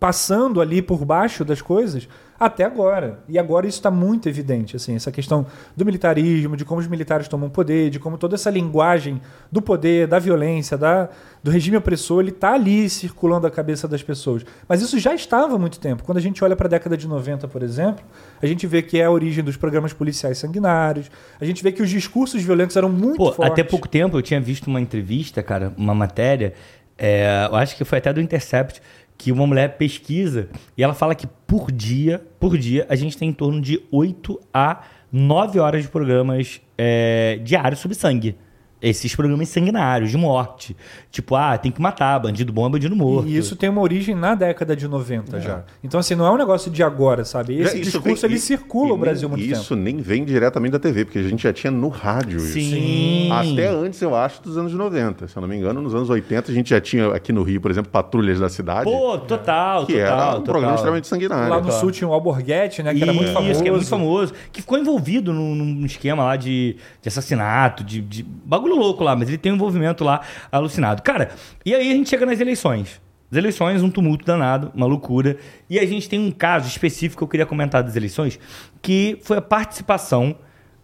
[0.00, 2.08] passando ali por baixo das coisas
[2.46, 3.20] até agora.
[3.28, 7.28] E agora isso está muito evidente, assim, essa questão do militarismo, de como os militares
[7.28, 11.08] tomam poder, de como toda essa linguagem do poder, da violência, da,
[11.40, 14.44] do regime opressor, ele está ali circulando a cabeça das pessoas.
[14.68, 16.02] Mas isso já estava há muito tempo.
[16.02, 18.04] Quando a gente olha para a década de 90, por exemplo,
[18.42, 21.08] a gente vê que é a origem dos programas policiais sanguinários,
[21.40, 23.52] a gente vê que os discursos violentos eram muito Pô, fortes.
[23.52, 26.54] Até pouco tempo eu tinha visto uma entrevista, cara, uma matéria,
[26.98, 28.80] é, eu acho que foi até do Intercept,
[29.22, 33.28] que uma mulher pesquisa e ela fala que por dia, por dia, a gente tem
[33.28, 34.82] em torno de 8 a
[35.12, 38.36] 9 horas de programas é, diários sobre sangue
[38.82, 40.76] esses programas sanguinários, de morte.
[41.10, 43.28] Tipo, ah, tem que matar, bandido bom é bandido morto.
[43.28, 45.40] E isso tem uma origem na década de 90 é.
[45.40, 45.62] já.
[45.84, 47.60] Então, assim, não é um negócio de agora, sabe?
[47.60, 49.62] Esse isso discurso, vem, ele circula o Brasil muito isso tempo.
[49.62, 53.26] Isso nem vem diretamente da TV, porque a gente já tinha no rádio Sim.
[53.26, 53.32] isso.
[53.32, 55.28] Até antes, eu acho, dos anos 90.
[55.28, 57.60] Se eu não me engano, nos anos 80, a gente já tinha aqui no Rio,
[57.60, 58.84] por exemplo, Patrulhas da Cidade.
[58.84, 60.06] Pô, total, que total.
[60.06, 60.42] era um total.
[60.42, 61.48] programa extremamente sanguinário.
[61.48, 62.92] Lá no Sul tinha o Alborguete, né?
[62.92, 63.52] Que era muito famoso.
[63.52, 64.32] Isso, que é muito famoso.
[64.50, 69.14] Que ficou envolvido num, num esquema lá de, de assassinato, de, de bagulho louco lá,
[69.16, 71.02] mas ele tem um envolvimento lá alucinado.
[71.02, 71.30] Cara,
[71.64, 73.00] e aí a gente chega nas eleições.
[73.30, 75.38] As eleições, um tumulto danado, uma loucura.
[75.70, 78.38] E a gente tem um caso específico que eu queria comentar das eleições,
[78.82, 80.36] que foi a participação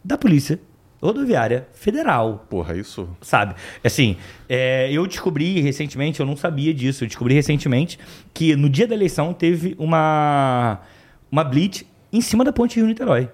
[0.02, 0.58] da Polícia
[1.02, 2.46] Rodoviária Federal.
[2.48, 3.08] Porra, isso.
[3.20, 3.54] Sabe?
[3.84, 4.16] Assim,
[4.48, 7.98] é, eu descobri recentemente, eu não sabia disso, eu descobri recentemente
[8.32, 10.80] que no dia da eleição teve uma,
[11.30, 13.28] uma blitz em cima da ponte Rio-Niterói.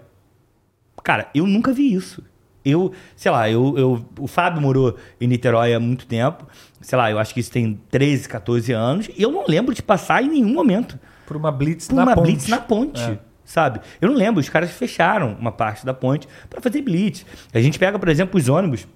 [1.02, 2.22] Cara, eu nunca vi isso.
[2.64, 6.46] Eu, sei lá, eu, eu, o Fábio morou em Niterói há muito tempo.
[6.81, 9.11] Sei lá, eu acho que isso tem 13, 14 anos.
[9.16, 10.98] E eu não lembro de passar em nenhum momento.
[11.27, 12.24] Por uma blitz por na uma ponte.
[12.24, 13.03] blitz na ponte.
[13.03, 13.18] É.
[13.44, 13.81] Sabe?
[14.00, 17.27] Eu não lembro, os caras fecharam uma parte da ponte para fazer blitz.
[17.53, 18.87] A gente pega, por exemplo, os ônibus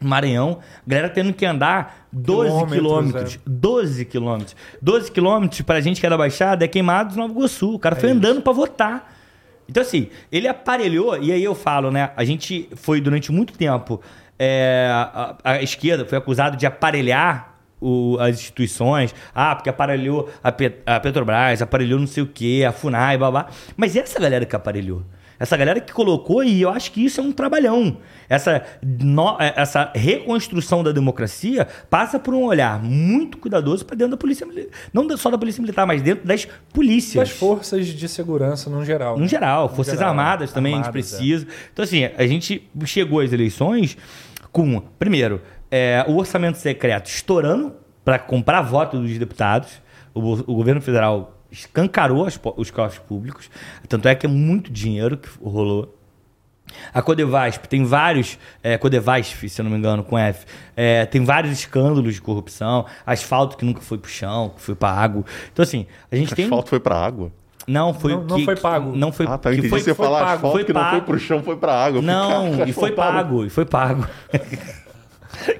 [0.00, 3.34] Maranhão, a galera tendo que andar 12 Quilômetros, quilômetros.
[3.34, 3.38] é.
[3.46, 4.56] 12 quilômetros.
[4.80, 7.74] 12 quilômetros pra gente que é da Baixada é Queimados Nova Iguaçu.
[7.74, 9.12] O cara foi andando pra votar.
[9.72, 12.10] Então, assim, ele aparelhou, e aí eu falo, né?
[12.14, 14.02] A gente foi durante muito tempo.
[14.38, 19.14] é, a, a esquerda foi acusado de aparelhar o- as instituições.
[19.34, 23.46] Ah, porque aparelhou a, Pe- a Petrobras, aparelhou não sei o quê, a FUNAI, babá.
[23.76, 25.02] Mas essa galera que aparelhou.
[25.42, 27.96] Essa galera que colocou, e eu acho que isso é um trabalhão.
[28.28, 34.12] Essa, no- é, essa reconstrução da democracia passa por um olhar muito cuidadoso para dentro
[34.12, 34.70] da polícia militar.
[34.92, 37.28] Não só da polícia militar, mas dentro das polícias.
[37.28, 39.16] Das forças de segurança no geral.
[39.16, 39.28] No né?
[39.28, 41.46] geral, No Forças geral, Armadas também armadas, a gente precisa.
[41.72, 43.98] Então, assim, a gente chegou às eleições
[44.52, 47.74] com, primeiro, é, o orçamento secreto estourando
[48.04, 49.70] para comprar voto dos deputados.
[50.14, 53.48] O, o governo federal escancarou as os cofres públicos.
[53.88, 55.96] Tanto é que é muito dinheiro que rolou.
[56.94, 58.38] A Codevasp tem vários.
[58.62, 60.46] É, Codevasp, se eu não me engano, com F.
[60.74, 62.86] é, tem vários escândalos de corrupção.
[63.04, 65.24] Asfalto que nunca foi pro chão, que foi pago.
[65.52, 66.46] Então, assim, a gente tem.
[66.46, 67.30] Asfalto foi pra água.
[67.66, 68.12] Não, foi.
[68.14, 68.96] Não- não que- foi pago.
[68.96, 69.26] Não foi.
[69.28, 69.52] ah, tá.
[69.52, 71.06] Eu que foi, você foi falar pago, asfalto foi que não foi pago.
[71.06, 72.00] pro chão, foi pra água.
[72.02, 74.06] Não, e foi pago, e foi pago.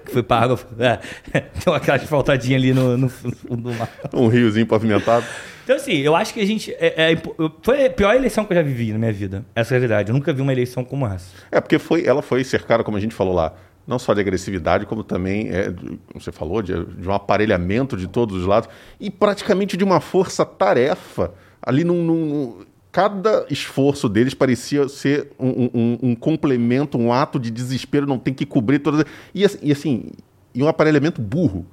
[0.04, 0.58] Que foi pago.
[0.78, 0.96] É,
[1.62, 3.88] tem aquela asfaltadinha ali no, no fundo do mar.
[4.14, 5.26] Um riozinho pavimentado.
[5.64, 6.72] Então, assim, eu acho que a gente.
[6.78, 7.22] é- é
[7.62, 9.44] foi a pior eleição que eu já vivi na minha vida.
[9.54, 10.10] Essa é a verdade.
[10.10, 11.26] Eu nunca vi uma eleição como essa.
[11.50, 13.54] É, porque foi, ela foi cercada, como a gente falou lá,
[13.86, 15.72] não só de agressividade, como também, é,
[16.14, 18.68] você falou, de, de um aparelhamento de todos os lados
[19.00, 21.32] e praticamente de uma força-tarefa.
[21.62, 22.56] Ali num, num-
[22.90, 28.34] Cada esforço deles parecia ser um, um- um- complemento, um ato de desespero, não tem
[28.34, 29.06] que cobrir todas.
[29.34, 30.10] E, e assim,
[30.54, 31.64] e um aparelhamento burro.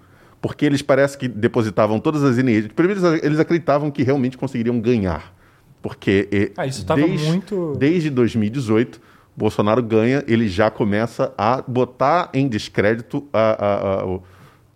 [0.42, 2.72] Porque eles parece que depositavam todas as energias.
[2.74, 5.34] Primeiro, eles- acreditavam que realmente conseguiriam ganhar.
[5.82, 9.00] Porque eh, Ah, isso tava muito- Desde 2018,
[9.36, 14.24] Bolsonaro ganha, ele já começa a botar em descrédito a- a- a- o-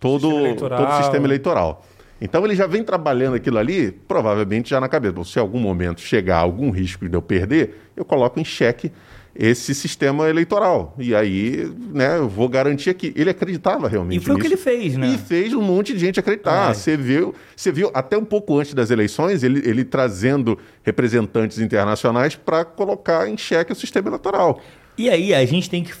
[0.00, 1.84] todo, Sistema todo o sistema eleitoral.
[2.20, 5.12] Então ele já vem trabalhando aquilo ali, provavelmente já na cabeça.
[5.12, 8.90] Bom, se em algum momento chegar algum risco de eu perder, eu coloco em xeque
[9.34, 10.94] esse sistema eleitoral.
[10.98, 13.12] E aí, né, eu vou garantir aqui.
[13.16, 14.54] Ele acreditava realmente E foi o que nisso.
[14.54, 15.08] ele fez, né?
[15.08, 16.70] E fez um monte de gente acreditar.
[16.70, 16.74] É.
[16.74, 22.36] Você viu, você viu até um pouco antes das eleições ele, ele trazendo representantes internacionais
[22.36, 24.60] para colocar em xeque o sistema eleitoral.
[24.96, 25.92] E aí, a gente tem que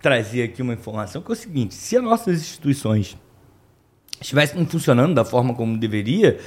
[0.00, 3.18] trazer aqui uma informação que é o seguinte: se as nossas instituições
[4.20, 6.38] estivessem funcionando da forma como deveria,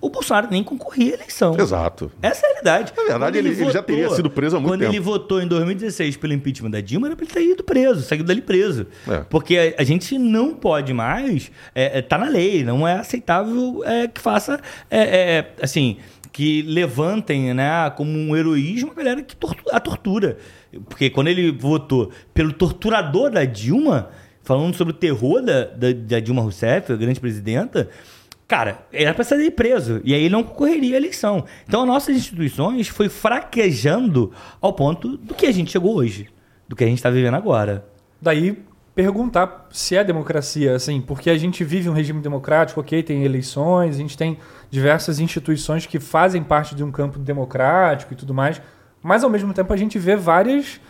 [0.00, 1.56] o Bolsonaro nem concorria à eleição.
[1.58, 2.10] Exato.
[2.22, 2.92] Essa é a realidade.
[2.96, 4.92] Na verdade, Quando ele- ele já teria sido preso há muito quando tempo.
[4.92, 8.24] ele votou em 2016 pelo impeachment da Dilma, era para ele ter ido preso, saído
[8.24, 8.86] dali preso.
[9.08, 9.18] É.
[9.30, 11.50] Porque a, a gente não pode mais.
[11.74, 14.60] É, é, tá na lei, não é aceitável é, que faça.
[14.90, 15.96] é, é, assim.
[16.32, 19.34] Que levantem né, como um heroísmo a galera que
[19.72, 20.36] a tortura.
[20.86, 24.10] Porque quando ele votou pelo torturador da Dilma,
[24.42, 27.88] falando sobre o terror da, da, da Dilma Rousseff, a grande presidenta,
[28.48, 30.00] Cara, era para sair preso.
[30.04, 31.44] E aí ele não concorreria à eleição.
[31.66, 36.28] Então, as nossas instituições foi fraquejando ao ponto do que a gente chegou hoje.
[36.68, 37.84] Do que a gente está vivendo agora.
[38.22, 43.24] Daí perguntar se é democracia, assim, porque a gente vive um regime democrático, ok, tem
[43.24, 44.38] eleições, a gente tem
[44.70, 48.60] diversas instituições que fazem parte de um campo democrático e tudo mais,
[49.02, 50.80] mas ao mesmo tempo a gente vê várias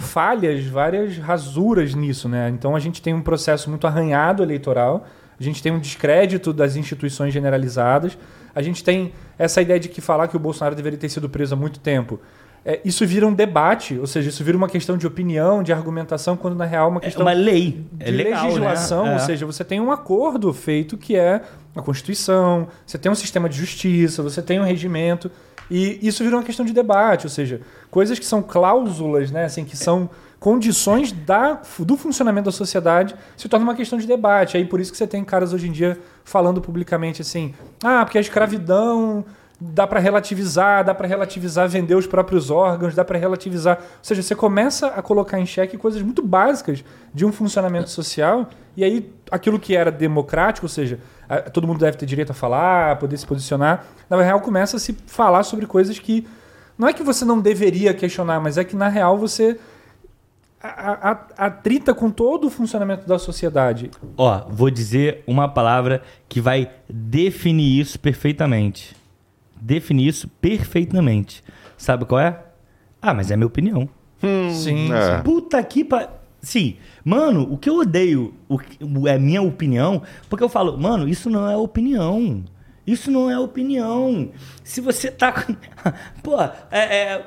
[0.00, 2.48] falhas, várias rasuras nisso, né?
[2.48, 5.06] Então a gente tem um processo muito arranhado eleitoral,
[5.38, 8.16] a gente tem um descrédito das instituições generalizadas,
[8.54, 11.54] a gente tem essa ideia de que falar que o Bolsonaro deveria ter sido preso
[11.54, 12.20] há muito tempo.
[12.64, 16.36] É, isso vira um debate, ou seja, isso vira uma questão de opinião, de argumentação,
[16.36, 17.84] quando na real é uma É questão uma lei.
[17.92, 19.10] de É legal, legislação, né?
[19.10, 19.18] ou É.
[19.20, 21.42] seja, você tem um acordo feito que é
[21.74, 25.28] a Constituição, você tem um sistema de justiça, você tem um regimento,
[25.68, 29.64] e isso vira uma questão de debate, ou seja, coisas que são cláusulas, né, assim,
[29.64, 30.08] que são
[30.42, 34.56] condições da, do funcionamento da sociedade se torna uma questão de debate.
[34.56, 38.18] Aí por isso que você tem caras hoje em dia falando publicamente assim, ah, porque
[38.18, 39.24] a escravidão
[39.60, 43.78] dá para relativizar, dá para relativizar vender os próprios órgãos, dá para relativizar.
[43.78, 48.50] Ou seja, você começa a colocar em xeque coisas muito básicas de um funcionamento social,
[48.76, 50.98] e aí aquilo que era democrático, ou seja,
[51.52, 54.80] todo mundo deve ter direito a falar, a poder se posicionar, na real começa a
[54.80, 56.26] se falar sobre coisas que
[56.76, 59.56] não é que você não deveria questionar, mas é que na real você
[61.36, 63.90] atrita com todo o funcionamento da sociedade.
[64.16, 68.94] Ó, vou dizer uma palavra que vai definir isso perfeitamente.
[69.60, 71.42] Definir isso perfeitamente.
[71.76, 72.38] Sabe qual é?
[73.00, 73.88] Ah, mas é minha opinião.
[74.52, 75.16] sim, é.
[75.18, 75.22] sim.
[75.24, 76.08] Puta que pa...
[76.40, 81.08] Sim, mano, o que eu odeio o que- é minha opinião, porque eu falo, mano,
[81.08, 82.42] isso não é opinião.
[82.84, 84.30] Isso não é opinião.
[84.64, 85.30] Se você tá.
[85.30, 85.54] com-
[86.22, 87.26] Pô, é, é,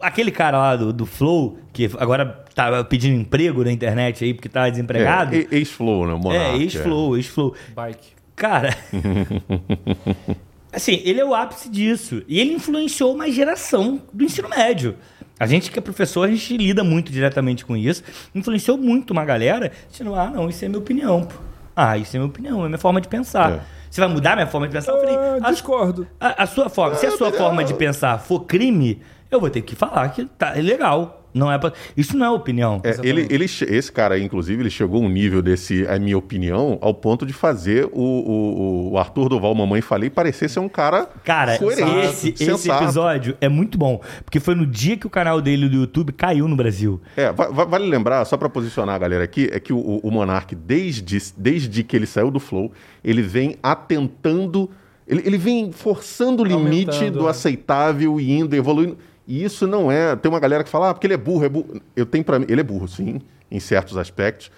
[0.00, 4.48] aquele cara lá do, do Flow, que agora tá pedindo emprego na internet aí porque
[4.48, 5.34] tá desempregado.
[5.34, 6.12] É, ex-flow, né?
[6.14, 7.54] o Monark, É, ex-Flow, ex-Flow.
[7.74, 8.08] Bike.
[8.36, 8.76] Cara.
[10.72, 12.22] assim, ele é o ápice disso.
[12.28, 14.96] E ele influenciou uma geração do ensino médio.
[15.40, 18.02] A gente que é professor, a gente lida muito diretamente com isso.
[18.34, 21.22] Influenciou muito uma galera, dizendo, ah, não, isso é minha opinião.
[21.24, 21.34] Pô.
[21.76, 23.52] Ah, isso é minha opinião, é minha forma de pensar.
[23.52, 23.60] É.
[23.88, 24.92] Você vai mudar minha forma de pensar?
[24.92, 26.06] Eu falei, Ah, discordo.
[26.20, 29.62] a- a sua forma, se a sua forma de pensar for crime, eu vou ter
[29.62, 31.14] que falar que tá é legal.
[31.34, 32.80] Não é pra, isso não é opinião.
[32.82, 36.16] É, ele, ele, esse cara aí, inclusive, ele chegou a um nível desse, a minha
[36.16, 40.70] opinião, ao ponto de fazer o, o, o Arthur Duval Mamãe Falei parecer ser um
[40.70, 44.00] cara Cara, coerente, esse, esse episódio é muito bom.
[44.24, 46.98] Porque foi no dia que o canal dele do YouTube caiu no Brasil.
[47.14, 50.10] É, va- va- vale lembrar, só para posicionar a galera aqui, é que o, o
[50.10, 52.72] Monark, desde, desde que ele saiu do Flow,
[53.04, 54.70] ele vem atentando,
[55.06, 57.30] ele, ele vem forçando o limite Aumentando, do é.
[57.30, 58.96] aceitável e indo, evoluindo.
[59.28, 60.16] E isso não é.
[60.16, 61.80] Tem uma galera que fala, ah, porque ele é burro, é burro.
[61.94, 64.50] Eu tenho para mim, ele é burro, sim, em certos aspectos.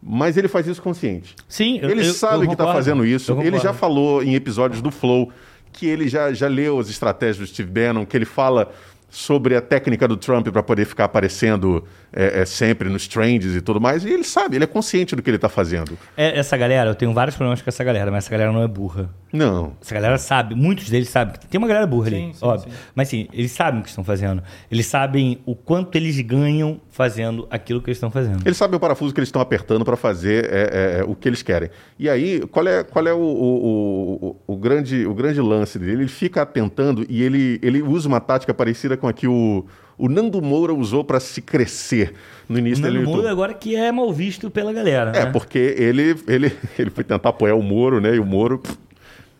[0.00, 1.34] Mas ele faz isso consciente.
[1.48, 3.32] Sim, eu- Ele eu- sabe eu que está fazendo isso.
[3.42, 5.32] Ele já falou em episódios do Flow
[5.72, 8.72] que ele já, já leu as estratégias do Steve Bannon, que ele fala
[9.08, 13.60] sobre a técnica do Trump para poder ficar aparecendo é, é, sempre nos trends e
[13.60, 14.04] tudo mais.
[14.04, 15.96] E ele sabe, ele é consciente do que ele está fazendo.
[16.16, 18.68] É, essa galera, eu tenho vários problemas com essa galera, mas essa galera não é
[18.68, 19.08] burra.
[19.32, 19.76] Não.
[19.80, 21.34] Essa galera sabe, muitos deles sabem.
[21.48, 22.70] Tem uma galera burra ali, Sim, sim, óbvio.
[22.70, 22.78] sim.
[22.94, 24.42] Mas sim, eles sabem o que estão fazendo.
[24.70, 28.40] Eles sabem o quanto eles ganham fazendo aquilo que eles estão fazendo.
[28.46, 31.42] Eles sabem o parafuso que eles estão apertando para fazer é, é, o que eles
[31.42, 31.68] querem.
[31.98, 35.92] E aí, qual é, qual é o, o, o, o grande, o grande lance dele?
[35.92, 39.66] Ele fica atentando e ele, ele usa uma tática parecida com a que o,
[39.98, 42.14] o Nando Moura usou para se crescer
[42.48, 43.32] no início Nando dele no Moura YouTube.
[43.32, 45.30] agora que é mal visto pela galera, É, né?
[45.32, 48.14] porque ele, ele, ele foi tentar apoiar o Moro, né?
[48.16, 48.74] E o Moro pff,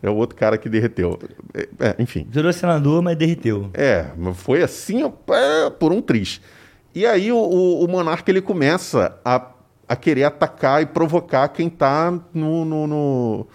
[0.03, 1.17] é o outro cara que derreteu.
[1.55, 2.27] É, é, enfim.
[2.29, 3.71] Virou senador, mas derreteu.
[3.73, 6.39] É, foi assim ó, é, por um triz.
[6.93, 9.47] E aí o, o, o Monarca ele começa a,
[9.87, 13.47] a querer atacar e provocar quem tá no, no, no,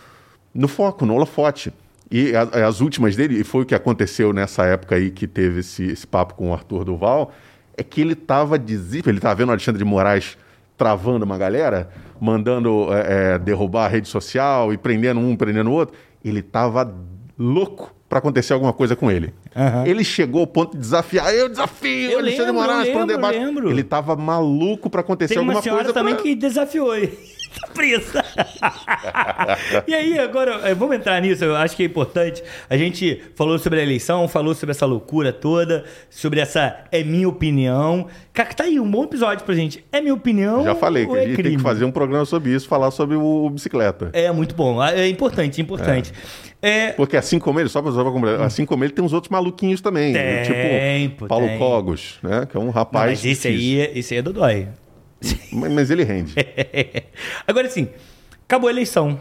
[0.55, 1.73] no foco, no holofote.
[2.11, 5.61] E a- as últimas dele, e foi o que aconteceu nessa época aí que teve
[5.61, 7.33] esse, esse papo com o Arthur Duval,
[7.77, 9.11] é que ele tava desesperado.
[9.11, 10.37] Ele tava vendo o Alexandre de Moraes
[10.77, 11.91] travando uma galera,
[12.21, 15.97] mandando é, é, derrubar a rede social e prendendo um, prendendo o outro.
[16.25, 16.93] Ele tava
[17.39, 19.33] louco para acontecer alguma coisa com ele.
[19.57, 19.87] Aham.
[19.87, 23.39] Ele chegou ao ponto de desafiar, eu desafio Eu Alexandre lembro, Moraes para um debate.
[23.39, 27.19] Ele tava maluco para acontecer Tem uma alguma senhora coisa também pra- que desafiou ele.
[27.61, 28.25] Tá presa.
[29.87, 31.45] e aí, agora, eh, vamos entrar nisso.
[31.45, 32.43] Eu acho que é importante.
[32.69, 37.29] A gente falou sobre a eleição, falou sobre essa loucura toda, sobre essa é minha
[37.29, 38.07] opinião.
[38.33, 39.85] Cara, tá aí um bom episódio pra gente.
[39.93, 40.65] É minha opinião.
[40.65, 41.57] Já falei que ou a é gente tem crime?
[41.57, 44.11] que fazer um programa sobre isso, falar sobre o, o bicicleta.
[44.13, 44.83] É muito bom.
[44.83, 46.13] É importante, importante.
[46.61, 46.93] É.
[46.93, 49.31] Porque assim como ele, só pra só pra completar, assim como ele, tem uns outros
[49.31, 50.13] maluquinhos também.
[50.13, 51.59] Tem, tipo pô, Paulo tem.
[51.59, 52.47] Cogos, né?
[52.49, 53.11] Que é um Não, rapaz.
[53.11, 53.81] mas esse aí, difícil.
[53.83, 54.69] é- esse aí é Dodói.
[55.53, 56.35] Mas, ele rende.
[57.47, 57.89] Agora sim,
[58.45, 59.21] acabou a eleição.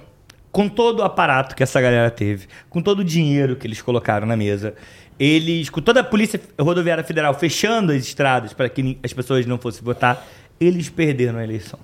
[0.52, 4.28] Com todo o aparato que essa galera teve, com todo o dinheiro que eles colocaram
[4.28, 4.74] na mesa,
[5.18, 9.58] eles, com toda a Polícia Rodoviária Federal fechando as estradas para que as pessoas não
[9.58, 10.28] fossem votar,
[10.60, 11.80] eles perderam a eleição.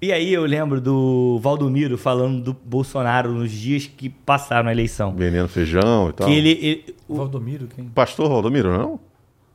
[0.00, 5.12] E aí eu lembro do Valdomiro falando do Bolsonaro nos dias que passaram a eleição.
[5.16, 6.28] Vendendo feijão e tal.
[6.28, 6.50] Que ele.
[6.62, 7.86] ele- o- Valdomiro, quem?
[7.86, 9.00] Pastor Valdomiro, não?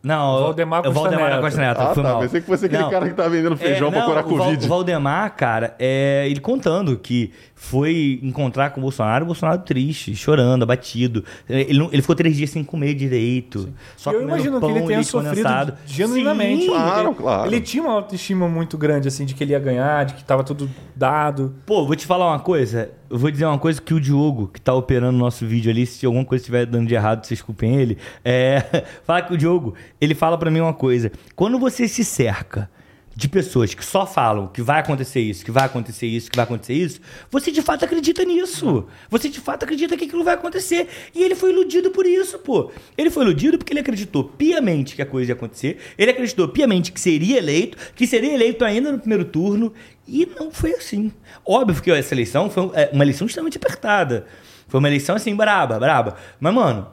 [0.04, 1.42] Não, Valdemar é o Costa Valdemar Neto.
[1.42, 1.80] Costa Neto.
[1.82, 2.10] Ah, foi tá.
[2.10, 2.20] mal.
[2.22, 2.90] Pensei que fosse aquele Não.
[2.90, 4.66] cara que tava vendendo feijão pra não, curar Covid.
[4.66, 10.16] O Valdemar, cara, é, ele contando que foi encontrar com o Bolsonaro, o Bolsonaro triste,
[10.16, 11.24] chorando, abatido.
[11.48, 13.70] Ele, não- ele ficou três dias sem comer direito.
[13.96, 15.74] Só eu imagino pão que ele tenha sofrido condensado.
[15.86, 16.64] genuinamente.
[16.64, 16.70] Sim.
[16.72, 17.48] Claro, ele, claro.
[17.48, 20.44] Ele tinha uma autoestima muito grande, assim, de que ele ia ganhar, de que tava
[20.44, 21.54] tudo dado.
[21.66, 22.90] Pô, vou te falar uma coisa.
[23.12, 25.86] Eu vou dizer uma coisa que o Diogo, que tá operando o nosso vídeo ali,
[25.86, 27.98] se alguma coisa estiver dando de errado, vocês culpem ele.
[28.24, 31.12] É, fala que o Diogo, ele fala pra mim uma coisa.
[31.36, 32.70] Quando você se cerca
[33.14, 36.46] de pessoas que só falam que vai acontecer isso, que vai acontecer isso, que vai
[36.46, 38.86] acontecer isso, você de fato acredita nisso.
[39.10, 40.88] Você de fato acredita que aquilo vai acontecer.
[41.14, 42.72] E ele foi iludido por isso, pô.
[42.98, 45.78] Ele foi iludido porque ele acreditou piamente que a coisa ia acontecer.
[45.98, 49.74] Ele acreditou piamente que seria eleito, que seria eleito ainda no primeiro turno.
[50.08, 51.12] E não foi assim.
[51.46, 54.26] Óbvio que essa eleição foi é, uma eleição extremamente apertada.
[54.68, 56.16] Foi uma eleição assim, braba, braba.
[56.40, 56.88] Mas, mano,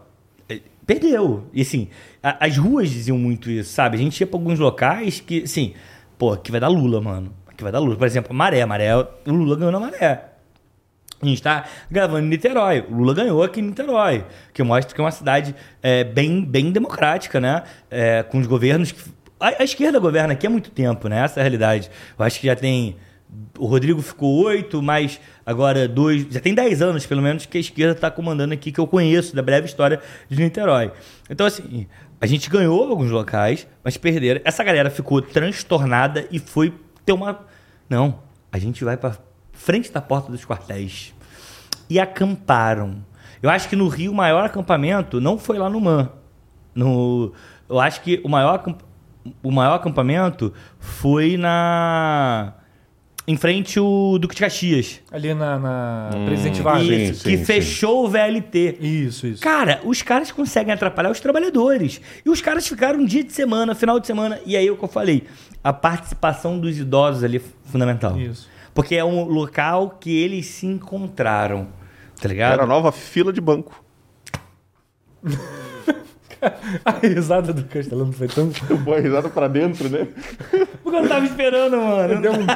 [0.48, 1.44] é, perdeu.
[1.54, 1.88] E assim,
[2.20, 3.96] a- as ruas diziam muito isso, sabe?
[3.96, 5.74] A gente ia pra alguns locais que, assim,
[6.18, 7.32] pô, aqui vai dar Lula, mano.
[7.46, 7.96] Aqui vai dar Lula.
[7.96, 10.24] Por exemplo, Maré, Maré, o Lula ganhou na Maré.
[11.20, 12.84] A gente tá gravando em Niterói.
[12.88, 16.70] O Lula ganhou aqui em Niterói, que mostra que é uma cidade é, bem, bem
[16.70, 17.64] democrática, né?
[17.90, 19.00] É, com os governos que.
[19.40, 21.24] A, a esquerda governa aqui há muito tempo, né?
[21.24, 21.90] Essa é a realidade.
[22.16, 22.96] Eu acho que já tem
[23.58, 26.26] o Rodrigo ficou oito, mas agora dois.
[26.30, 29.34] Já tem dez anos, pelo menos, que a esquerda está comandando aqui, que eu conheço,
[29.34, 30.92] da breve história de Niterói.
[31.28, 31.86] Então, assim,
[32.20, 34.40] a gente ganhou alguns locais, mas perderam.
[34.44, 36.72] Essa galera ficou transtornada e foi
[37.04, 37.40] ter uma.
[37.88, 38.20] Não,
[38.50, 39.16] a gente vai para
[39.52, 41.14] frente da porta dos quartéis.
[41.90, 43.04] E acamparam.
[43.42, 46.10] Eu acho que no Rio o maior acampamento não foi lá no MAN.
[46.74, 47.32] No,
[47.68, 48.62] eu acho que o maior,
[49.42, 52.54] o maior acampamento foi na
[53.28, 55.00] em frente o Duque de Caxias.
[55.12, 56.86] Ali na, na Hum, Presidente Vargas.
[56.86, 57.02] sim.
[57.10, 58.78] Isso, que fechou o VLT.
[58.80, 59.42] Isso, isso.
[59.42, 62.00] Cara, os caras conseguem atrapalhar os trabalhadores.
[62.24, 64.40] E os caras ficaram um dia de semana, final de semana.
[64.46, 65.24] E aí é o que eu falei.
[65.62, 68.18] A participação dos idosos ali é fundamental.
[68.18, 68.48] Isso.
[68.72, 71.68] Porque é um local que eles se encontraram.
[72.20, 72.54] Tá ligado?
[72.54, 73.84] Era a nova fila de banco.
[76.84, 78.50] A risada do Castelano foi tão.
[78.84, 80.06] Boa risada pra dentro, né?
[80.82, 82.20] Porque eu não tava esperando, mano.
[82.20, 82.46] Deu um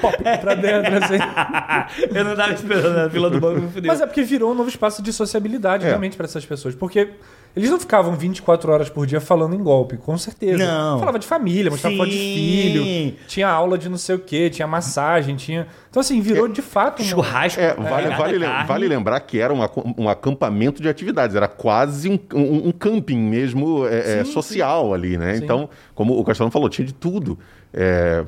[0.00, 1.18] pop pra dentro, assim.
[2.14, 3.88] eu não tava esperando na fila do banco me fudeu.
[3.88, 5.88] Mas é porque virou um novo espaço de sociabilidade É.
[5.88, 6.74] realmente para essas pessoas.
[6.74, 7.10] Porque
[7.56, 10.58] eles não ficavam 24 horas por dia falando em golpe, com certeza.
[10.64, 10.98] Não.
[10.98, 11.98] Falava de família, mostrava Sim.
[11.98, 15.66] foto de filho, tinha aula de não sei o quê, tinha massagem, tinha.
[15.98, 17.04] Então, assim, virou de fato um.
[17.04, 17.60] Churrasco.
[17.60, 19.58] É, com vale, vale, vale lembrar que era um,
[19.98, 24.94] um acampamento de atividades, era quase um, um- um camping mesmo é, é, Sim, social
[24.94, 25.34] ali, né?
[25.36, 25.44] Sim.
[25.44, 27.38] Então, como o Castelo falou, tinha de tudo.
[27.70, 28.24] É,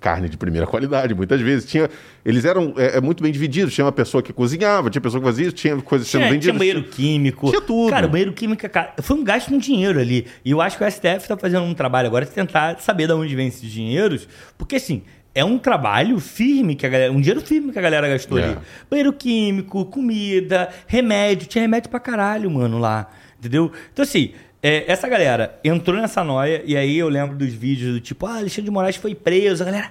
[0.00, 1.64] carne de primeira qualidade, muitas vezes.
[1.70, 1.88] Tinha,
[2.22, 3.72] eles eram é, é, muito bem divididos.
[3.72, 6.58] Tinha uma pessoa que cozinhava, tinha pessoa que fazia, tinha coisas sendo Tinha, tinha vendidas.
[6.58, 7.48] banheiro químico.
[7.48, 7.88] Tinha tudo.
[7.90, 10.26] Cara, banheiro químico, cara, foi um gasto de dinheiro ali.
[10.44, 13.14] E eu acho que o STF tá fazendo um trabalho agora de tentar saber de
[13.14, 14.28] onde vem esses dinheiros.
[14.58, 15.02] Porque, assim,
[15.36, 17.12] é um trabalho firme que a galera.
[17.12, 18.44] Um dinheiro firme que a galera gastou É.
[18.44, 18.56] ali.
[18.90, 21.46] Banheiro químico, comida, remédio.
[21.46, 23.08] Tinha remédio pra caralho, mano, lá.
[23.38, 23.70] Entendeu?
[23.92, 24.32] Então, assim.
[24.62, 28.38] é, essa galera entrou nessa noia, e aí eu lembro dos vídeos do tipo, ah,
[28.38, 29.90] Alexandre de Moraes foi preso, a galera.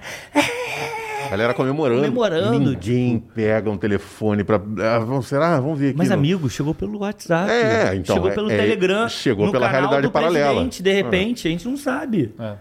[1.26, 2.02] A galera comemorando.
[2.02, 4.56] Comemorando, Ninguém pega um telefone pra.
[4.56, 5.58] Ah, vamos, será?
[5.60, 5.98] Vamos ver aqui.
[5.98, 7.50] Mas, no- amigo, chegou pelo WhatsApp.
[7.50, 9.08] É, então, Chegou é- pelo é- Telegram.
[9.08, 10.46] chegou no pela canal realidade do paralela.
[10.52, 12.32] presidente, De repente, a gente não sabe.
[12.38, 12.52] É.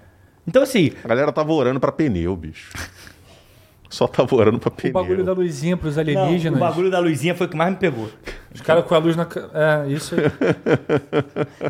[0.48, 2.72] Então, assim, A galera tava orando pra pneu, bicho.
[3.90, 4.94] Só tava orando pra O pneu.
[4.94, 6.58] bagulho da luzinha pros não, alienígenas.
[6.58, 8.10] o bagulho da luzinha foi o que mais me pegou.
[8.56, 9.28] Os caras com a luz na.
[9.54, 10.22] É, isso aí.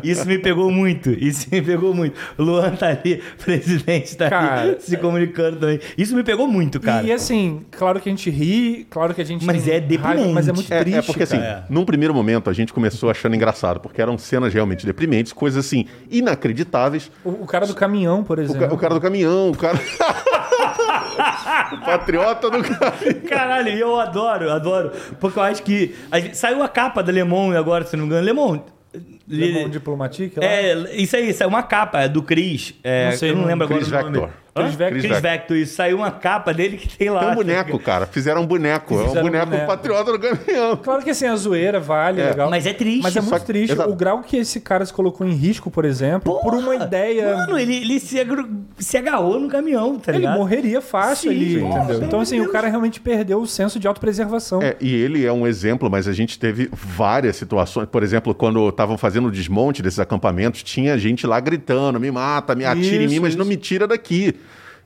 [0.02, 1.10] Isso me pegou muito.
[1.10, 2.16] Isso me pegou muito.
[2.38, 5.80] O Luan tá ali, presidente tá Cara, ali se comunicando também.
[5.98, 7.04] Isso me pegou muito, cara.
[7.06, 9.44] E assim, claro que a gente ri, claro que a gente.
[9.44, 10.32] Mas é deprimente.
[10.32, 10.98] mas é muito É, triste.
[10.98, 11.66] é porque assim, cara.
[11.68, 15.86] num primeiro momento a gente começou achando engraçado, porque eram cenas realmente deprimentes, coisas assim,
[16.10, 17.10] inacreditáveis.
[17.24, 18.68] O, o cara do caminhão, por O, exemplo.
[18.68, 19.78] ca- o cara do caminhão, o cara.
[21.72, 22.58] o patriota do.
[23.28, 24.92] Caralho, e eu adoro, adoro.
[25.20, 25.94] Porque eu acho que.
[26.10, 28.24] a gente- saiu a capa da Lemon agora, se não me engano.
[28.26, 28.60] Lemon.
[29.28, 30.46] Le Monde Diplomatique lá?
[30.46, 32.72] É, isso aí, saiu uma capa é do Cris.
[32.82, 34.28] É, Não sei, eu não não- lembro agora Chris o nome.
[34.56, 34.64] Vector.
[34.64, 34.64] Hã?
[34.64, 35.00] Chris Vector.
[35.10, 35.74] Chris Vector, isso.
[35.76, 37.24] Saiu uma capa dele que tem lá.
[37.24, 38.06] É um boneco, cara.
[38.06, 38.94] Fizeram um boneco.
[38.94, 39.66] É um Fizeram um boneco, boneco.
[39.66, 40.76] patriota do caminhão.
[40.76, 42.30] Claro que assim, a zoeira vale, É.
[42.30, 42.50] legal.
[42.50, 43.02] Mas é triste.
[43.02, 43.72] Mas é muito que- triste.
[43.72, 43.90] exato.
[43.90, 46.84] O grau que esse cara se colocou em risco, por exemplo, por uma Porra!
[46.84, 47.36] ideia.
[47.36, 48.48] Mano, ele, ele se, agru-
[48.78, 50.36] se agarrou no caminhão, tá ele ligado?
[50.38, 52.02] morreria fácil Sim, ali, entendeu?
[52.02, 52.52] Então, assim, de o Deus.
[52.52, 54.62] cara realmente perdeu o senso de autopreservação.
[54.62, 57.88] É, e ele é um exemplo, mas a gente teve várias situações.
[57.90, 62.54] Por exemplo, quando estavam fazendo o desmonte desses acampamentos, tinha gente lá gritando: me mata,
[62.54, 63.48] me atira em mim, Isso, mas não isso.
[63.50, 64.34] me tira daqui.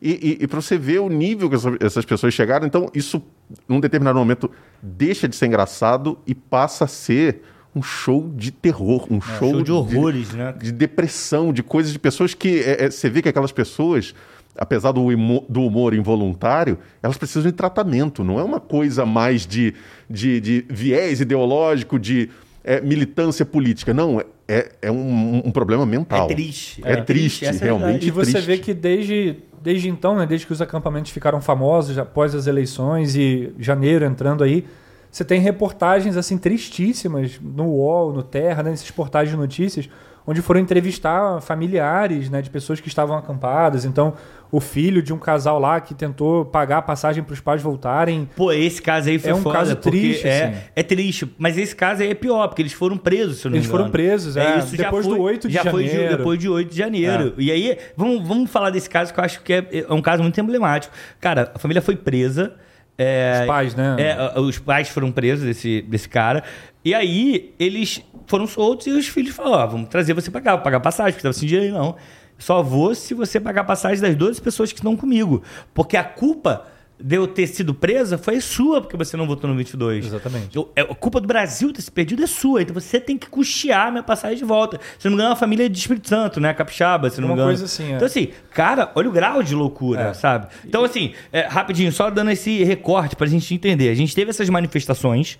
[0.02, 3.22] E, e, e para você ver o nível que essa- essas pessoas chegaram, então isso,
[3.68, 4.50] num determinado momento,
[4.82, 7.42] deixa de ser engraçado e passa a ser
[7.74, 10.54] um show de terror, um show, É, show de horrores, né?
[10.60, 14.14] de depressão, de coisas de pessoas que é, é, você vê que aquelas pessoas,
[14.56, 18.24] apesar do, imo- do humor involuntário, elas precisam de tratamento.
[18.24, 19.74] Não é uma coisa mais de,
[20.08, 22.28] de, de viés ideológico, de
[22.64, 23.94] é, militância política.
[23.94, 26.28] Não, é, é um, um problema mental.
[26.28, 26.82] É triste.
[26.84, 28.46] É, É triste, triste, é realmente E você triste.
[28.46, 33.14] vê que desde, desde então, né, desde que os acampamentos ficaram famosos, após as eleições
[33.16, 34.66] e janeiro entrando aí,
[35.10, 39.88] você tem reportagens assim tristíssimas no UOL, no Terra, né, nesses portais de notícias,
[40.26, 43.84] onde foram entrevistar familiares né, de pessoas que estavam acampadas.
[43.84, 44.14] Então,
[44.52, 48.28] o filho de um casal lá que tentou pagar a passagem para os pais voltarem.
[48.34, 50.56] Pô, esse caso aí foi É um foda, caso triste, é, assim.
[50.74, 51.34] é triste.
[51.38, 53.70] Mas esse caso aí é pior, porque eles foram presos, se eu não Eles me
[53.70, 53.92] foram engano.
[53.92, 56.16] presos, é, isso já depois foi- do 8 de já foi janeiro.
[56.16, 57.34] depois de 8 de janeiro.
[57.38, 60.22] E aí, vamos, vamos falar desse caso que eu acho que é, é um caso
[60.22, 60.92] muito emblemático.
[61.20, 62.54] Cara, a família foi presa.
[62.98, 63.96] é, Os pais, né?
[63.98, 66.42] É, os pais foram presos desse, desse cara.
[66.84, 70.54] E aí, eles foram soltos e os filhos falaram: ó, vamos trazer você pra cá,
[70.54, 71.96] vou pagar passagem, porque tava sem dinheiro, não.
[72.38, 75.42] Só vou se você pagar passagem das 12 pessoas que estão comigo.
[75.74, 76.66] Porque a culpa
[76.98, 80.06] de eu ter sido presa foi sua, porque você não votou no 22.
[80.06, 80.56] Exatamente.
[80.56, 82.62] Eu, é, a culpa do Brasil ter se perdido é sua.
[82.62, 84.80] Então você tem que custear minha passagem de volta.
[84.98, 86.52] Se não me engano, é uma família de Espírito Santo, né?
[86.54, 87.48] Capixaba, se não me Uma engano.
[87.50, 87.96] coisa assim, é.
[87.96, 90.14] Então, assim, cara, olha o grau de loucura, É.
[90.14, 90.46] sabe?
[90.64, 93.90] Então, assim, é, rapidinho, só dando esse recorte pra gente entender.
[93.90, 95.38] A gente teve essas manifestações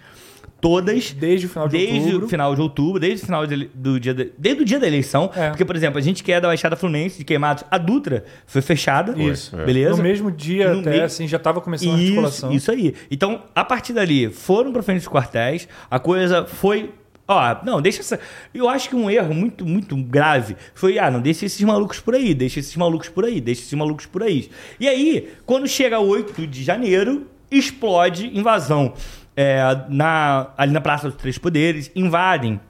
[0.60, 2.26] todas Desde o final de desde outubro.
[2.26, 4.86] o final de outubro, desde o final de- do dia de- desde o dia da
[4.86, 5.48] eleição, É.
[5.50, 8.60] porque por exemplo, a gente que é da Baixada Fluminense de Queimados, a Dutra foi
[8.62, 9.54] fechada, Isso.
[9.58, 9.64] É.
[9.64, 9.96] beleza?
[9.96, 12.52] No mesmo dia, No até, meio- assim, já estava começando a Isso, articulação.
[12.52, 12.94] isso aí.
[13.10, 16.90] Então, a partir dali, foram pra frente dos quartéis, a coisa foi.
[17.32, 18.18] Ó, não, deixa essa.
[18.52, 22.14] Eu acho que um erro muito, muito grave foi, ah, não, deixa esses malucos por
[22.16, 24.50] aí, deixa esses malucos por aí, deixa esses malucos por aí.
[24.80, 28.94] E aí, quando chega 8 de janeiro, explode invasão.
[29.42, 32.60] É, na, ali na Praça dos Três Poderes, invadem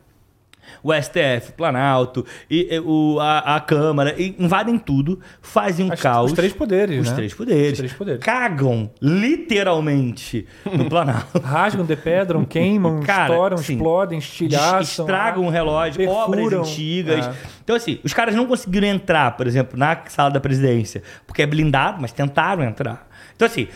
[0.84, 5.92] o STF, o Planalto, e, e, o, a, a Câmara, e invadem tudo, fazem um
[5.92, 6.30] As- caos.
[6.30, 7.16] os três poderes, Os né?
[7.16, 7.72] três poderes.
[7.72, 8.22] Os três poderes.
[8.22, 11.40] Cagam, literalmente, no Planalto.
[11.40, 13.72] Rasgam, depedram, queimam, Cara, estouram, sim.
[13.74, 15.04] explodem, estilhaçam.
[15.06, 16.20] Estragam o relógio, perfuram.
[16.46, 17.26] obras antigas.
[17.26, 17.32] É.
[17.64, 21.46] Então, assim, os caras não conseguiram entrar, por exemplo, na sala da presidência, porque é
[21.46, 23.08] blindado, mas tentaram entrar.
[23.34, 23.66] Então, assim,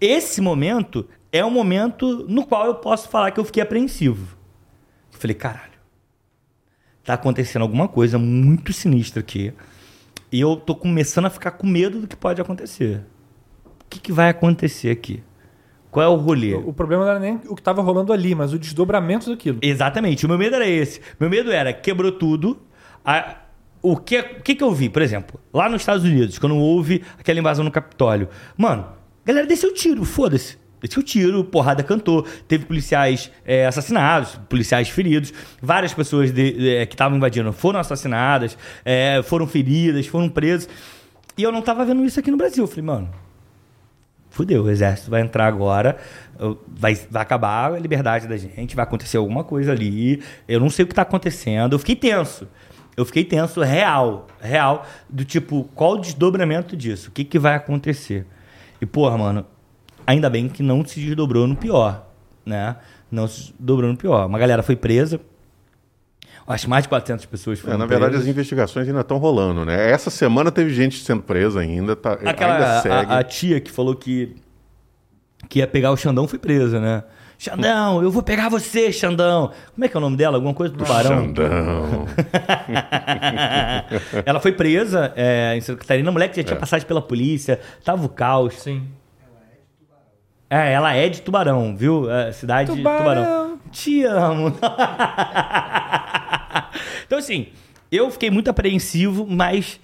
[0.00, 4.36] esse momento é um momento no qual eu posso falar que eu fiquei apreensivo.
[5.12, 5.70] Eu falei, caralho,
[7.04, 9.52] tá acontecendo alguma coisa muito sinistra aqui.
[10.32, 13.02] E eu tô começando a ficar com medo do que pode acontecer.
[13.64, 15.22] O que, que vai acontecer aqui?
[15.90, 16.54] Qual é o rolê?
[16.54, 19.58] O problema não era nem o que estava rolando ali, mas o desdobramento daquilo.
[19.60, 20.24] Exatamente.
[20.24, 21.00] O meu medo era esse.
[21.18, 22.60] Meu medo era quebrou tudo.
[23.04, 23.38] A-
[23.82, 27.02] o que, o que que eu vi, por exemplo, lá nos Estados Unidos, quando houve
[27.18, 28.28] aquela invasão no Capitólio.
[28.56, 28.86] Mano,
[29.24, 30.58] galera desceu tiro, foda-se.
[30.80, 32.26] Desceu tiro, porrada cantou.
[32.48, 35.32] Teve policiais é, assassinados, policiais feridos.
[35.60, 40.68] Várias pessoas de- de- que estavam invadindo foram assassinadas, é, foram feridas, foram presas.
[41.36, 42.64] E eu não tava vendo isso aqui no Brasil.
[42.64, 43.10] Eu falei, mano,
[44.30, 45.96] fudeu, o exército vai entrar agora,
[46.68, 50.22] vai, vai acabar a liberdade da gente, vai acontecer alguma coisa ali.
[50.48, 51.74] Eu não sei o que tá acontecendo.
[51.74, 52.48] Eu fiquei tenso.
[52.96, 57.08] Eu fiquei tenso, real, real, do tipo, qual o desdobramento disso?
[57.08, 58.26] O que, que vai acontecer?
[58.80, 59.46] E, porra, mano,
[60.10, 62.06] ainda bem que não se desdobrou no pior,
[62.44, 62.76] né?
[63.10, 64.26] Não se desdobrou no pior.
[64.26, 65.20] Uma galera foi presa.
[66.46, 68.26] Acho que mais de 400 pessoas É, foram na verdade, presas.
[68.26, 69.88] as investigações ainda estão rolando, né?
[69.90, 73.12] Essa semana teve gente sendo presa ainda, tá, ainda Aquela segue.
[73.12, 74.34] a, a tia que falou que
[75.48, 77.02] que ia pegar o Xandão foi presa, né?
[77.38, 79.50] Xandão, eu vou pegar você, Xandão.
[79.74, 80.36] Como é que é o nome dela?
[80.36, 81.24] Alguma coisa do tubarão?
[81.24, 82.06] Xandão.
[84.26, 86.08] Ela foi presa é, em Santa Catarina.
[86.08, 88.54] A moleque já tinha passagem pela polícia, tava o caos.
[88.54, 88.82] Sim.
[90.50, 92.10] É, ela é de Tubarão, viu?
[92.10, 93.22] É, cidade de Tubarão.
[93.22, 93.60] Tubarão.
[93.70, 94.48] Te amo.
[97.06, 97.46] então, assim,
[97.90, 99.78] eu fiquei muito apreensivo, mas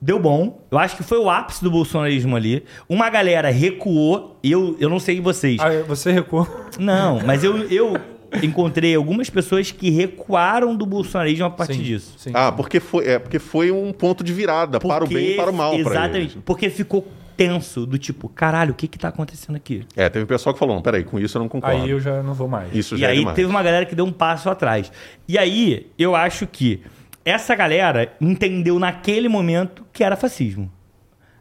[0.00, 0.62] deu bom.
[0.70, 2.64] Eu acho que foi o ápice do bolsonarismo ali.
[2.88, 4.38] Uma galera recuou.
[4.40, 5.60] Eu, eu não sei vocês.
[5.60, 6.46] Ah, você recuou.
[6.78, 7.96] Não, mas eu, eu
[8.40, 12.14] encontrei algumas pessoas que recuaram do bolsonarismo a partir Sim, disso.
[12.18, 12.30] Sim.
[12.34, 15.50] Ah, porque foi, é, porque foi um ponto de virada para o bem e para
[15.50, 16.16] o mal para Exatamente.
[16.16, 16.38] eles.
[16.44, 17.04] Porque ficou
[17.36, 19.84] tenso, do tipo, caralho, o que que tá acontecendo aqui?
[19.96, 21.82] É, teve um pessoal que falou, não, peraí, com isso eu não concordo.
[21.82, 22.74] Aí eu já não vou mais.
[22.74, 23.36] Isso E já é aí demais.
[23.36, 24.90] teve uma galera que deu um passo atrás.
[25.28, 26.82] E aí, eu acho que
[27.24, 30.70] essa galera entendeu naquele momento que era fascismo.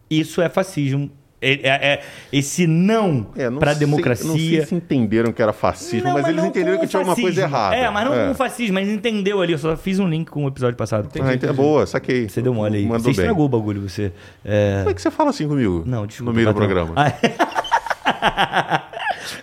[0.10, 1.12] Isso é fascismo.
[1.46, 4.66] É, é- é esse não, É, não pra sei- Não sei democracia.
[4.66, 7.76] se entenderam que era fascismo, Não, mas, eles não entenderam que tinha alguma coisa errada.
[7.76, 9.52] É, mas não como fascismo, mas entendeu ali.
[9.54, 11.10] Eu só fiz um link com o episódio passado.
[11.22, 12.30] Ah, então é boa, saquei.
[12.30, 12.84] Você deu mole aí.
[12.84, 13.12] Mandou você bem.
[13.12, 14.12] estragou o bagulho, você.
[14.46, 14.78] É...
[14.80, 15.84] Como é que você fala assim comigo?
[15.86, 16.32] Não, desculpa.
[16.32, 16.94] No meio do programa.
[16.96, 17.12] Ah,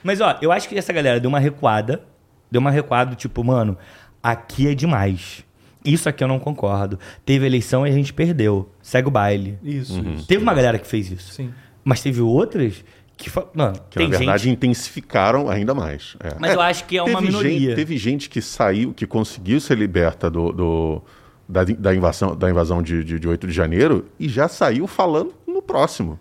[0.03, 2.03] Mas, ó, eu acho que essa galera deu uma recuada.
[2.51, 3.77] Deu uma recuada, tipo, mano,
[4.23, 5.45] aqui é demais.
[5.85, 6.99] Isso aqui eu não concordo.
[7.25, 8.69] Teve eleição e a gente perdeu.
[8.83, 9.59] Segue o baile.
[9.63, 10.15] Isso, Uhum.
[10.15, 10.27] isso.
[10.27, 11.33] Teve uma galera que fez isso.
[11.33, 11.51] Sim.
[11.85, 12.85] Mas teve outras
[13.17, 13.31] que.
[13.55, 14.55] Mano, Que tem na verdade gente.
[14.55, 16.17] intensificaram ainda mais.
[16.21, 16.35] É.
[16.39, 17.51] Mas eu acho que é uma minoria.
[17.71, 21.03] Gente, teve gente que saiu, que conseguiu ser liberta do, do-
[21.49, 25.35] da, da invasão, da invasão de, de, de 8 de janeiro e já saiu falando
[25.47, 26.19] no próximo.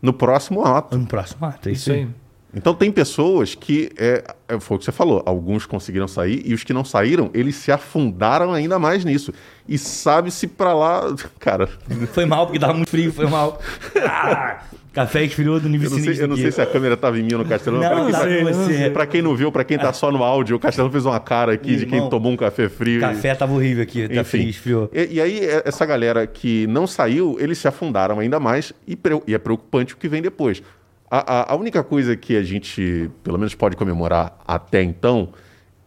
[0.00, 0.96] No próximo ato.
[0.98, 2.08] No próximo ato, é Isso aí.
[2.56, 6.54] Então tem pessoas que, é, é, foi o que você falou, alguns conseguiram sair e
[6.54, 9.32] os que não saíram, eles se afundaram ainda mais nisso.
[9.68, 11.02] E sabe-se pra lá,
[11.40, 11.66] cara,
[12.12, 13.60] Foi mal, porque tava muito frio, foi mal.
[14.08, 14.62] Ah,
[14.94, 17.22] café esfriou do nível eu não, sei, eu não sei se a câmera tava em
[17.22, 17.80] mim ou no Castelão.
[17.80, 18.90] Não, tá com você.
[18.90, 21.52] pra quem não viu, pra quem tá só no áudio, o Castelão fez uma cara
[21.52, 22.98] aqui de quem tomou um café frio.
[22.98, 24.90] e- Café tava horrível aqui, tá frio, esfriou.
[24.92, 28.96] E, e aí, é- essa galera que não saiu, eles se afundaram ainda mais e,
[29.26, 30.62] e é preocupante o que vem depois.
[31.10, 35.28] A, a- a única coisa que a gente, pelo menos, pode comemorar até então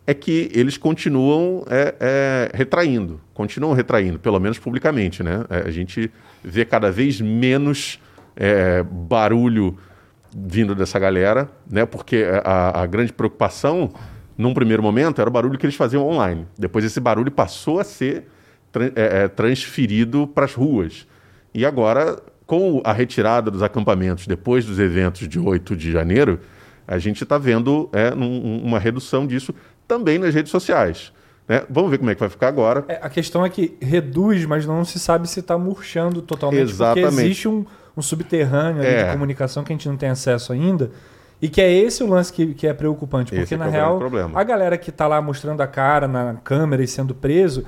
[0.06, 5.44] é que eles continuam é, é, retraindo, continuam retraindo, pelo menos publicamente, né?
[5.50, 6.10] É, a gente
[6.44, 8.00] vê cada vez menos
[8.38, 9.78] é, barulho
[10.36, 11.86] vindo dessa galera, né?
[11.86, 13.92] Porque a, a grande preocupação,
[14.38, 16.46] num primeiro momento, era o barulho que eles faziam online.
[16.58, 18.28] Depois esse barulho passou a ser
[18.72, 21.08] tra- é, é, transferido para as ruas.
[21.54, 26.40] E agora, com a retirada dos acampamentos depois dos eventos de 8 de janeiro,
[26.88, 29.54] a gente está vendo é, uma redução disso
[29.88, 31.12] também nas redes sociais.
[31.48, 31.64] né?
[31.70, 32.86] Vamos ver como é que vai ficar agora.
[32.88, 36.62] É, a questão é que reduz, mas não se sabe se está murchando totalmente.
[36.70, 37.08] Exatamente.
[37.10, 37.66] Porque existe um,
[37.98, 39.06] um subterrâneo ali É.
[39.08, 40.92] de comunicação que a gente não tem acesso ainda.
[41.42, 43.36] E que é esse o lance que, que é preocupante.
[43.36, 44.40] Porque, é na é real, problema.
[44.40, 47.64] a galera que está lá mostrando a cara na câmera e sendo preso,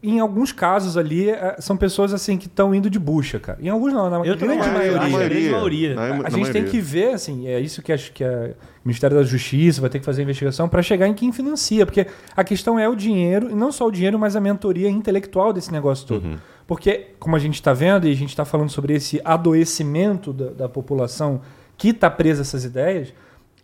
[0.00, 3.58] em alguns casos ali, é, são pessoas assim que estão indo de bucha, cara.
[3.60, 4.92] Em alguns não, na Eu grande maioria.
[4.92, 5.94] eu acho que a grande maioria.
[5.96, 6.64] Na- A na gente tem maioria.
[6.70, 8.50] que ver, assim, é isso que acho que a-
[8.84, 11.84] o Ministério da Justiça vai ter que fazer a investigação para chegar em quem financia,
[11.84, 15.52] porque a questão é o dinheiro, e não só o dinheiro, mas a mentoria intelectual
[15.52, 16.24] desse negócio todo.
[16.24, 16.36] Uhum.
[16.68, 20.50] Porque, como a gente está vendo, e a gente está falando sobre esse adoecimento da,
[20.50, 21.40] da população
[21.76, 23.12] que está presa a essas ideias,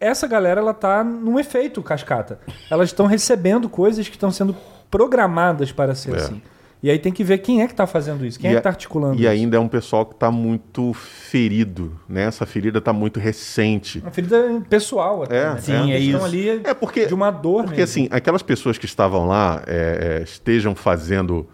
[0.00, 2.40] essa galera ela tá num efeito cascata.
[2.70, 4.56] Elas estão recebendo coisas que estão sendo
[4.90, 6.16] programadas para ser É.
[6.16, 6.42] assim.
[6.82, 8.56] E aí tem que ver quem é que está fazendo isso, quem é E que
[8.56, 9.28] a- está articulando E isso.
[9.30, 12.24] ainda é um pessoal que está muito ferido, né?
[12.24, 14.00] Essa ferida está muito recente.
[14.00, 15.36] Uma ferida pessoal até.
[15.44, 15.60] É, né?
[15.60, 16.24] sim, Uma é isso.
[16.24, 17.84] ali É porque, de uma dor porque mesmo.
[18.02, 21.46] assim, aquelas pessoas que estavam lá é, é, estejam fazendo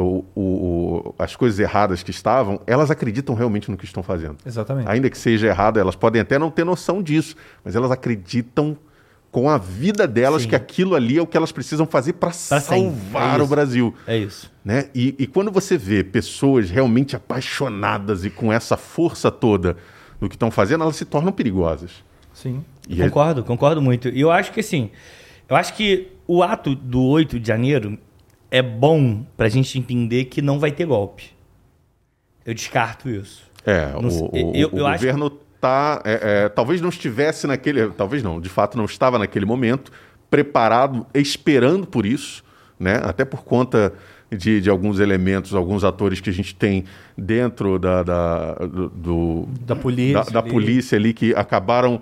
[0.00, 4.36] o- o- as coisas erradas que estavam, elas acreditam realmente no que estão fazendo.
[4.46, 4.88] Exatamente.
[4.88, 7.34] Ainda que seja errado, elas podem até não ter noção disso,
[7.64, 8.76] mas elas acreditam
[9.30, 10.48] com a vida delas Sim.
[10.48, 13.46] que aquilo ali é o que elas precisam fazer para salvar é o.
[13.46, 13.94] Brasil.
[14.06, 14.50] É isso.
[14.64, 14.88] né?
[14.94, 19.76] E, e quando você vê pessoas realmente apaixonadas e com essa força toda
[20.20, 21.90] no que estão fazendo, elas se tornam perigosas.
[22.32, 22.64] Sim.
[22.88, 24.08] E é- Concordo, concordo muito.
[24.08, 24.90] E eu acho que assim,
[25.48, 27.98] eu acho que o ato do 8 de janeiro
[28.50, 31.30] é bom pra gente entender que não vai ter golpe.
[32.44, 33.42] Eu descarto isso.
[33.66, 35.30] É, Não o, o- eu- o eu acho governo
[35.60, 39.92] tá, é, é, talvez não estivesse naquele, talvez não, de fato não estava naquele momento
[40.30, 42.42] preparado, esperando por isso,
[42.78, 43.00] né?
[43.02, 43.92] Até por conta
[44.30, 46.84] de, de alguns elementos, alguns atores que a gente tem
[47.16, 50.50] dentro da, da- do, Da polícia da, da ali.
[50.50, 52.00] polícia ali que acabaram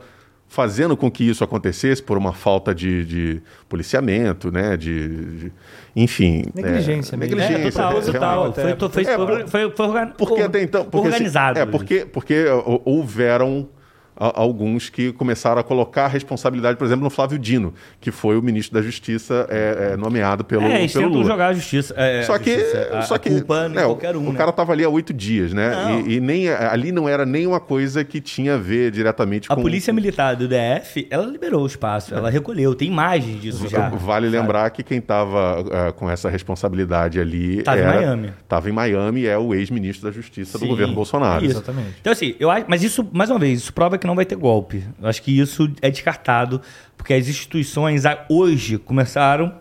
[0.48, 4.76] fazendo com que isso acontecesse por uma falta de, de policiamento, né?
[4.76, 5.52] De, de-
[5.94, 7.36] enfim, Negligência é, mesmo.
[7.36, 8.12] negligência, É, total, realmente.
[8.12, 8.44] total.
[8.48, 8.62] até.
[8.62, 10.84] Foi, É, foi, foi, Porque até então.
[10.84, 11.58] Porque, organizado.
[11.58, 13.68] é, porque, porque hou- houveram
[14.16, 18.36] a- alguns que começaram a colocar a responsabilidade, por exemplo, no Flávio Dino, que foi
[18.38, 21.24] o ministro da Justiça é, é, nomeado pelo, é, eles pelo Lula.
[21.24, 21.94] jogar a justiça.
[21.96, 24.28] é, Só a que, justiça, a, só a que culpa né, qualquer um.
[24.28, 24.38] o né?
[24.38, 26.02] cara tava ali há oito dias, né?
[26.06, 29.62] E, e nem ali não era nenhuma coisa que tinha a ver diretamente A com.
[29.62, 33.88] polícia militar do DF, ela liberou o espaço, ela recolheu, tem imagens disso já.
[33.90, 34.38] Vale sabe?
[34.38, 38.32] lembrar que quem estava com essa responsabilidade ali Tava em Miami.
[38.42, 41.44] Estava em Miami e é o ex-ministro da Justiça do Sim, governo Bolsonaro.
[41.44, 41.56] isso.
[41.56, 41.94] Exatamente.
[42.00, 42.64] Então, assim, eu acho.
[42.68, 44.84] Mas isso, mais uma vez, isso prova que não vai ter golpe.
[45.00, 46.60] Eu acho que isso é descartado,
[46.96, 49.54] porque as instituições hoje começaram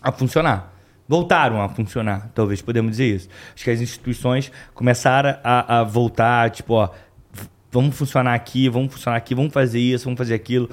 [0.00, 0.72] a funcionar.
[1.06, 3.28] Voltaram a funcionar, talvez podemos dizer isso.
[3.54, 6.90] Acho que as instituições começaram a, a voltar, tipo, ó,
[7.70, 10.70] vamos funcionar aqui, vamos funcionar aqui, vamos fazer isso, vamos fazer aquilo.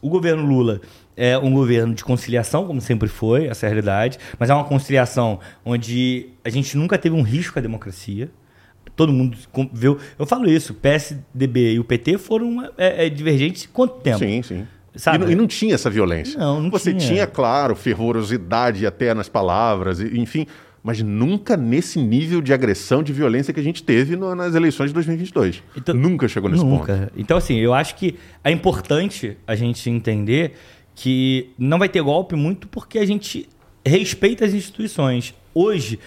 [0.00, 0.80] O governo Lula
[1.16, 4.64] é um governo de conciliação, como sempre foi, essa é a realidade, mas é uma
[4.64, 8.30] conciliação onde a gente nunca teve um risco à democracia.
[9.00, 9.34] Todo mundo
[9.72, 9.96] viu.
[10.18, 14.18] Eu falo isso, o PSDB e o PT foram é, é, divergentes quanto tempo?
[14.18, 14.66] Sim, sim.
[14.94, 15.16] Sabe?
[15.16, 16.38] E, não- e não tinha essa violência.
[16.38, 17.08] Não, não Você tinha.
[17.08, 20.46] tinha, claro, fervorosidade até nas palavras, enfim,
[20.82, 24.88] mas nunca nesse nível de agressão, de violência que a gente teve no- nas eleições
[24.90, 25.62] de 2022.
[25.76, 26.78] Então- nunca chegou nesse ponto.
[26.80, 27.10] Nunca.
[27.16, 30.52] Então, assim, eu acho que é importante a gente entender
[30.94, 33.48] que não vai ter golpe muito porque a gente
[33.86, 35.34] respeita as instituições.
[35.54, 35.98] Hoje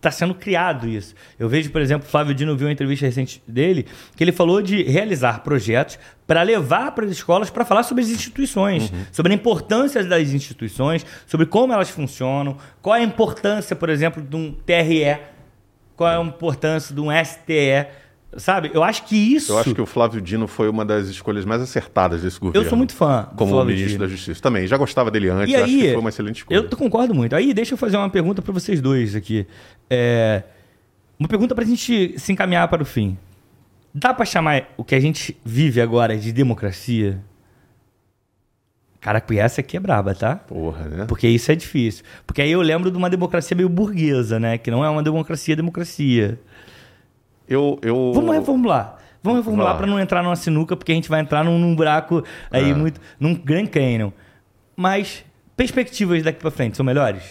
[0.00, 1.14] está sendo criado isso.
[1.38, 3.86] Eu vejo, por exemplo, o Flávio Dino viu uma entrevista recente dele
[4.16, 8.08] que ele falou de realizar projetos para levar para as escolas para falar sobre as
[8.10, 13.90] instituições, sobre a importância das instituições, sobre como elas funcionam, qual é a importância, por
[13.90, 15.18] exemplo, de um TRE,
[15.96, 17.86] qual é a importância de um STE,
[18.36, 18.70] sabe?
[18.72, 21.60] Eu acho que isso Eu acho que o Flávio Dino foi uma das escolhas mais
[21.60, 22.64] acertadas desse governo.
[22.64, 24.04] Eu sou muito fã Como Flávio ministro Dino.
[24.04, 24.40] da Justiça.
[24.40, 26.56] Também, já gostava dele antes, E acho aí, que foi uma excelente escolha.
[26.56, 27.34] eu concordo muito.
[27.34, 29.46] Aí, deixa eu fazer uma pergunta para vocês dois aqui.
[29.90, 30.44] É,
[31.18, 33.18] uma pergunta para a gente se encaminhar para o fim.
[33.92, 37.20] Dá para chamar o que a gente vive agora de democracia?
[39.00, 40.36] Caraca, e essa aqui é braba, tá?
[40.36, 41.04] Porra, né?
[41.06, 42.04] Porque isso é difícil.
[42.26, 44.58] Porque aí eu lembro de uma democracia meio burguesa, né?
[44.58, 46.38] Que não é uma democracia, democracia.
[47.48, 48.12] Eu, eu...
[48.14, 48.98] Vamos reformular.
[49.22, 52.22] Vamos reformular para não entrar numa sinuca, porque a gente vai entrar num, num buraco
[52.50, 52.74] aí É.
[52.74, 53.00] muito.
[53.18, 54.12] num Grand Canyon.
[54.76, 55.24] Mas
[55.56, 57.22] perspectivas daqui para frente são melhores?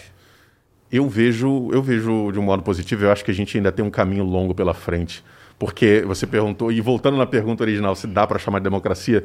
[0.92, 3.84] Eu vejo, eu vejo de um modo positivo, eu acho que a gente ainda tem
[3.84, 5.24] um caminho longo pela frente
[5.58, 9.24] Porque você perguntou, e voltando na pergunta original, se dá para chamar de democracia,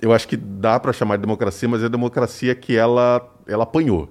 [0.00, 3.62] eu acho que dá para chamar de democracia, mas é a democracia que ela, ela
[3.62, 4.08] apanhou.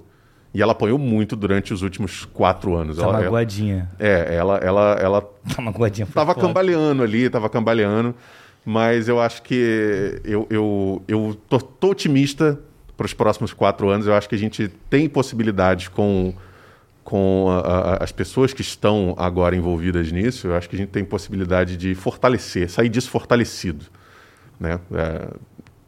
[0.54, 2.96] E ela apanhou muito durante os últimos quatro anos.
[2.96, 3.90] Tá ela, ela, magoadinha.
[3.98, 5.20] é, ela, ela, ela
[5.54, 6.06] Tá magoadinha.
[6.06, 6.46] tava foda.
[6.46, 8.14] cambaleando ali, tava cambaleando.
[8.64, 12.60] Mas eu acho que eu, eu, eu tô, tô otimista
[12.96, 14.06] para os próximos quatro anos.
[14.06, 16.34] Eu acho que a gente tem possibilidades com,
[17.04, 17.60] com a-
[17.94, 20.46] a- as pessoas que estão agora envolvidas nisso.
[20.48, 23.86] Eu acho que a gente tem possibilidade de fortalecer, sair disso fortalecido.
[24.60, 24.78] Né?
[24.94, 25.28] É,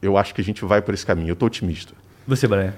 [0.03, 1.29] eu acho que a gente vai por esse caminho.
[1.31, 1.95] Eu tô otimista.
[2.27, 2.75] Você, Brian?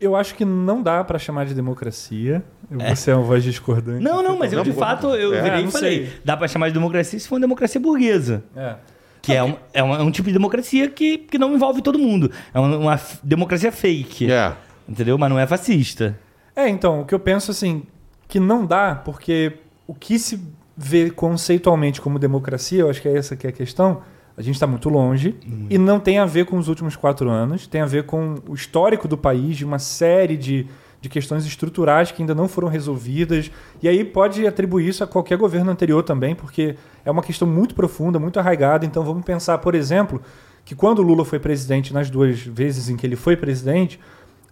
[0.00, 2.44] Eu acho que não dá pra chamar de democracia.
[2.90, 4.02] Você é uma voz discordante.
[4.02, 6.06] Não, não, mas eu de fato eu é, virei e falei.
[6.06, 6.12] sei.
[6.24, 8.44] Dá pra chamar de democracia se for uma democracia burguesa.
[8.56, 8.74] É.
[9.22, 11.98] Que é um, é um, é um tipo de democracia que, que não envolve todo
[11.98, 12.30] mundo.
[12.52, 14.30] É uma, uma democracia fake.
[14.30, 14.52] É.
[14.86, 15.16] Entendeu?
[15.16, 16.18] Mas não é fascista.
[16.56, 17.82] É, então, o que eu penso assim,
[18.28, 20.40] que não dá, porque o que se
[20.76, 24.02] vê conceitualmente como democracia, eu acho que é essa que é a questão,
[24.36, 25.36] a gente está muito longe
[25.70, 28.54] e não tem a ver com os últimos quatro anos, tem a ver com o
[28.54, 30.66] histórico do país, de uma série de,
[31.00, 33.48] de questões estruturais que ainda não foram resolvidas.
[33.80, 36.74] E aí pode atribuir isso a qualquer governo anterior também, porque
[37.04, 38.84] é uma questão muito profunda, muito arraigada.
[38.84, 40.20] Então vamos pensar, por exemplo,
[40.64, 44.00] que quando Lula foi presidente, nas duas vezes em que ele foi presidente,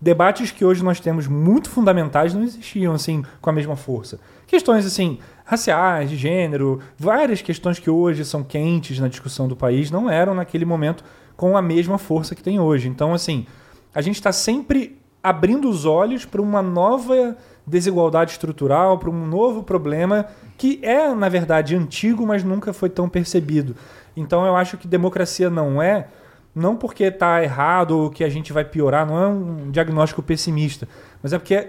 [0.02, 4.18] debates que hoje nós temos muito fundamentais não existiam assim com a mesma força.
[4.48, 9.92] Questões assim raciais, de gênero, várias questões que hoje são quentes na discussão do país
[9.92, 11.04] não eram naquele momento
[11.36, 12.88] com a mesma força que tem hoje.
[12.88, 13.46] Então assim,
[13.94, 19.62] a gente está sempre abrindo os olhos para uma nova desigualdade estrutural, para um novo
[19.62, 20.26] problema
[20.58, 23.76] que é na verdade antigo, mas nunca foi tão percebido.
[24.16, 26.08] Então eu acho que democracia não é
[26.54, 30.86] não porque está errado ou que a gente vai piorar, não é um diagnóstico pessimista,
[31.22, 31.68] mas é porque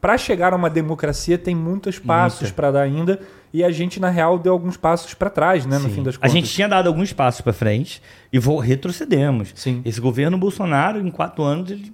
[0.00, 3.20] para chegar a uma democracia tem muitos passos para dar ainda
[3.52, 5.94] e a gente na real deu alguns passos para trás, né, no Sim.
[5.94, 6.32] fim das A contas.
[6.32, 9.52] gente tinha dado alguns passos pra frente e vou, retrocedemos.
[9.54, 9.80] Sim.
[9.84, 11.90] Esse governo Bolsonaro, em quatro anos, ele,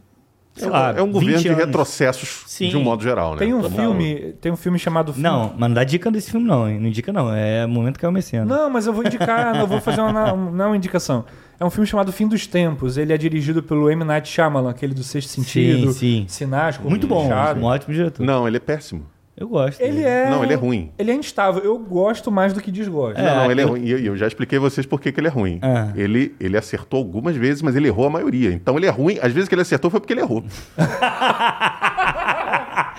[0.56, 1.64] sei É um- lá, é um governo 20 de anos.
[1.66, 2.70] retrocessos Sim.
[2.70, 3.38] de um modo geral, né?
[3.38, 6.68] tem um filme, tem um filme chamado Não, mas não dá dica desse filme, não.
[6.68, 6.80] hein?
[6.80, 7.32] Não indica, não.
[7.32, 8.48] É o momento que é o Messiano.
[8.48, 11.24] Não, mas eu vou indicar, eu vou fazer uma, não é uma indicação.
[11.60, 12.96] É um filme chamado Fim dos Tempos.
[12.96, 14.02] Ele é dirigido pelo M.
[14.02, 16.26] Night Shyamalan, aquele do Sexto Sentido, sim.
[16.48, 17.28] Corpo Muito bom.
[17.58, 18.24] Um ótimo diretor.
[18.24, 19.04] Não, ele é péssimo.
[19.36, 19.80] Eu gosto.
[19.80, 20.04] Ele dele.
[20.06, 20.30] é...
[20.30, 20.90] Não, ele é ruim.
[20.98, 21.62] Ele é instável.
[21.62, 23.18] Eu gosto mais do que desgosto.
[23.18, 23.84] É, não, não, ele é eu- ruim.
[23.84, 25.58] E eu, eu já expliquei a vocês por que que ele é ruim.
[25.62, 25.92] Ah.
[25.94, 28.52] Ele, ele acertou algumas vezes, mas ele errou a maioria.
[28.52, 29.18] Então ele é ruim.
[29.22, 30.44] Às vezes que ele acertou foi porque ele errou.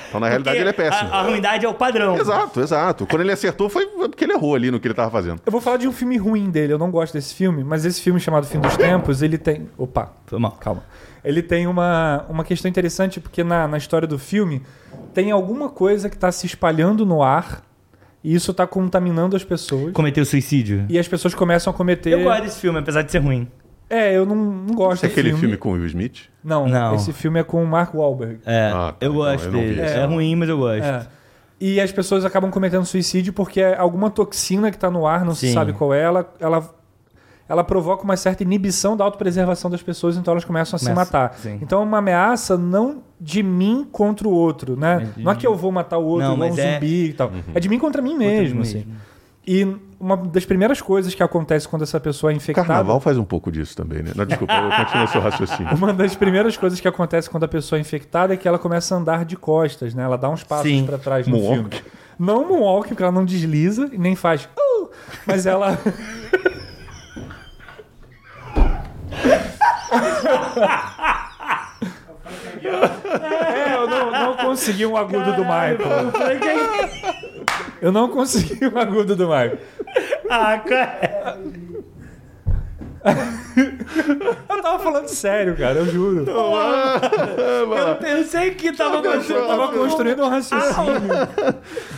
[0.07, 1.09] então na realidade ele é péssimo.
[1.11, 2.17] A, a ruindade é o padrão.
[2.17, 3.07] Exato, exato.
[3.07, 5.41] Quando ele acertou foi porque ele errou ali no que ele estava fazendo.
[5.45, 6.73] Eu vou falar de um filme ruim dele.
[6.73, 9.69] Eu não gosto desse filme, mas esse filme chamado Fim dos Tempos, ele tem.
[9.77, 10.51] Opa, Foi mal.
[10.53, 10.83] calma.
[11.23, 14.63] Ele tem uma, uma questão interessante, porque na, na história do filme
[15.13, 17.61] tem alguma coisa que está se espalhando no ar
[18.23, 19.93] e isso está contaminando as pessoas.
[19.93, 20.85] Cometeu suicídio.
[20.89, 22.11] E as pessoas começam a cometer.
[22.11, 23.47] Eu gosto desse filme, apesar de ser ruim.
[23.91, 26.29] É, eu não, não gosto Esse é aquele filme com o Will Smith?
[26.43, 26.95] Não, Não.
[26.95, 28.39] esse filme é com o Mark Wahlberg.
[28.45, 29.81] É, Ah, tá, eu então gosto eu dele.
[29.81, 29.93] esse.
[29.95, 30.83] É, ruim, mas eu gosto.
[30.83, 31.05] É.
[31.59, 35.35] E as pessoas acabam cometendo suicídio porque é alguma toxina que está no ar, não
[35.35, 35.53] se Sim.
[35.53, 36.73] sabe qual é, ela, ela,
[37.47, 40.99] ela provoca uma certa inibição da autopreservação das pessoas, então elas começam a se Começa,
[40.99, 41.33] matar.
[41.35, 41.59] sim.
[41.61, 45.09] Então é uma ameaça não de mim contra o outro, né?
[45.17, 47.27] Não é que eu vou matar o outro Não, igual um é- zumbi e tal.
[47.27, 47.41] Uhum.
[47.53, 48.77] É de mim contra mim mesmo, mim assim.
[48.77, 48.93] mesmo.
[49.45, 49.65] E
[49.99, 52.67] uma das primeiras coisas que acontece quando essa pessoa é infectada...
[52.67, 54.11] Carnaval faz um pouco disso também, né?
[54.15, 55.75] Não, desculpa, eu continuo seu raciocínio.
[55.75, 58.93] Uma das primeiras coisas que acontece quando a pessoa é infectada é que ela começa
[58.93, 60.03] a andar de costas, né?
[60.03, 61.75] Ela dá uns passos pra trás no Moonwalk.
[61.75, 61.91] filme.
[62.19, 64.47] Não moonwalk, porque ela não desliza e nem faz.
[64.55, 64.89] "Uh",
[65.25, 65.75] mas ela.
[72.61, 76.11] é, eu não, não consegui um agudo do Michael.
[77.81, 79.57] Eu não consegui um agudo do Michael.
[80.29, 81.37] Ah, cara.
[84.47, 86.25] Eu tava falando sério, cara, eu juro.
[86.29, 89.47] Eu pensei que tava Eu gostando.
[89.47, 91.11] tava construindo um raciocínio.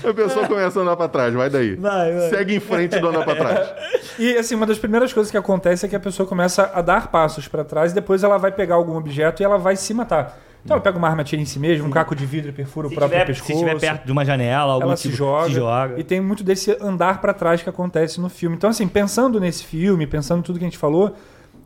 [0.09, 1.75] A pessoa começa a andar pra trás, vai daí.
[1.75, 2.29] Vai, vai.
[2.29, 3.73] Segue em frente do andar pra trás.
[4.17, 7.07] E assim, uma das primeiras coisas que acontece é que a pessoa começa a dar
[7.11, 10.39] passos pra trás e depois ela vai pegar algum objeto e ela vai se matar.
[10.64, 12.88] Então ela pega uma arma, atira em si mesma, um caco de vidro e perfura
[12.88, 13.47] Se o próprio estiver, pescoço.
[13.47, 15.99] se estiver perto de uma janela, algum ela tipo, se joga, se joga.
[15.99, 18.55] E tem muito desse andar pra trás que acontece no filme.
[18.55, 21.16] Então, assim, pensando nesse filme, pensando em tudo que a gente falou,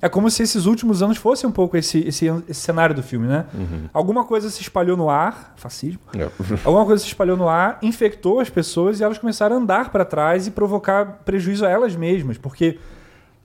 [0.02, 3.28] é como se esses últimos anos fossem um pouco esse, esse, esse cenário do filme,
[3.28, 3.46] né?
[3.94, 6.00] Alguma coisa se espalhou no ar, fascismo.
[6.16, 6.28] É.
[6.64, 10.06] Alguma coisa se espalhou no ar, infectou as pessoas e elas começaram a andar para
[10.06, 12.78] trás e provocar prejuízo a elas mesmas, porque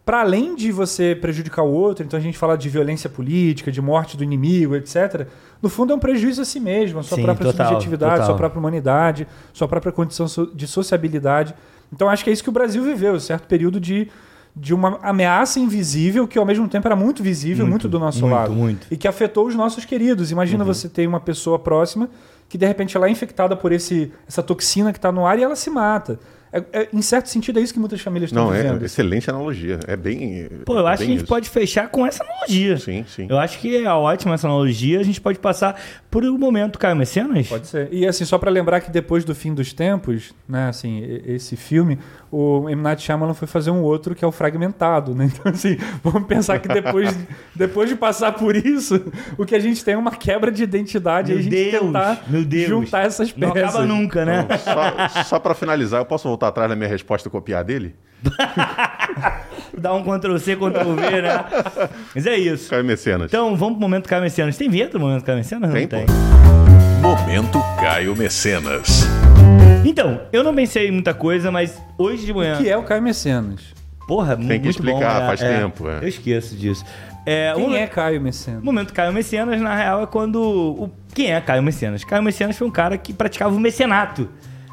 [0.04, 3.80] para além de você prejudicar o outro, então a gente fala de violência política, de
[3.80, 5.28] morte do inimigo, etc.
[5.62, 8.26] No fundo é um prejuízo a si mesmo, a sua Sim, própria total, subjetividade, total.
[8.26, 11.54] sua própria humanidade, sua própria condição de sociabilidade.
[11.92, 14.08] Então acho que é isso que o Brasil viveu, um certo período de,
[14.56, 18.22] de uma ameaça invisível que ao mesmo tempo era muito visível, muito, Muito, do nosso
[18.22, 18.52] muito, lado.
[18.52, 18.86] muito.
[18.90, 20.32] E que afetou os nossos queridos.
[20.32, 22.10] Imagina você ter uma pessoa próxima
[22.48, 25.42] que de repente ela é infectada por esse, essa toxina que está no ar e
[25.44, 26.18] ela se mata.
[26.52, 28.84] É- é- em certo sentido, é isso que muitas famílias estão Não, é vivendo.
[28.84, 29.80] excelente analogia.
[29.86, 30.48] É bem.
[30.66, 31.26] Pô, eu é acho que a gente isso.
[31.26, 32.76] pode fechar com essa analogia.
[32.76, 33.26] Sim, sim.
[33.28, 35.00] Eu acho que é ótima essa analogia.
[35.00, 35.80] A gente pode passar
[36.10, 37.48] por um momento, Caio Mecenas.
[37.48, 37.88] Pode ser.
[37.90, 41.98] E assim, só pra lembrar que depois do fim dos tempos, né, assim, esse filme,
[42.34, 42.80] o M.
[42.80, 45.28] Night Shyamalan foi fazer um outro que é o Fragmentado, né?
[45.32, 47.14] Então, assim, vamos pensar que depois,
[47.54, 48.98] depois de passar por isso,
[49.36, 51.82] o que a gente tem é uma quebra de identidade Meu e a gente Deus,
[51.84, 52.68] tentar meu Deus.
[52.68, 53.68] juntar essas Não peças.
[53.68, 54.46] acaba nunca, né?
[54.46, 57.94] Então, só, só para finalizar, eu posso voltar atrás da minha resposta e copiar dele?
[59.76, 61.44] Dá um Ctrl C, Ctrl V, né?
[62.14, 62.70] Mas é isso.
[62.70, 63.26] Caio Mecenas.
[63.26, 64.56] Então, vamos pro momento Caio Mecenas.
[64.56, 65.68] Tem vinheta do momento Caio Mecenas?
[65.68, 66.06] Não Tem, tem.
[66.06, 66.12] pô.
[67.08, 69.04] Momento Caio Mecenas.
[69.84, 72.56] Então, eu não pensei em muita coisa, mas hoje de manhã...
[72.56, 73.60] Que é o Caio Mecenas.
[74.06, 75.58] Porra, Tem que muito explicar, bom, é, faz é.
[75.58, 75.98] tempo, é.
[76.02, 76.84] Eu esqueço disso.
[77.26, 78.62] É, Quem um- é Caio Mecenas?
[78.62, 80.36] O momento Caio Mecenas, na real, é quando.
[80.40, 80.90] O...
[81.14, 82.04] Quem é Caio Mecenas?
[82.04, 84.28] Caio Mecenas foi um cara que praticava o mecenato.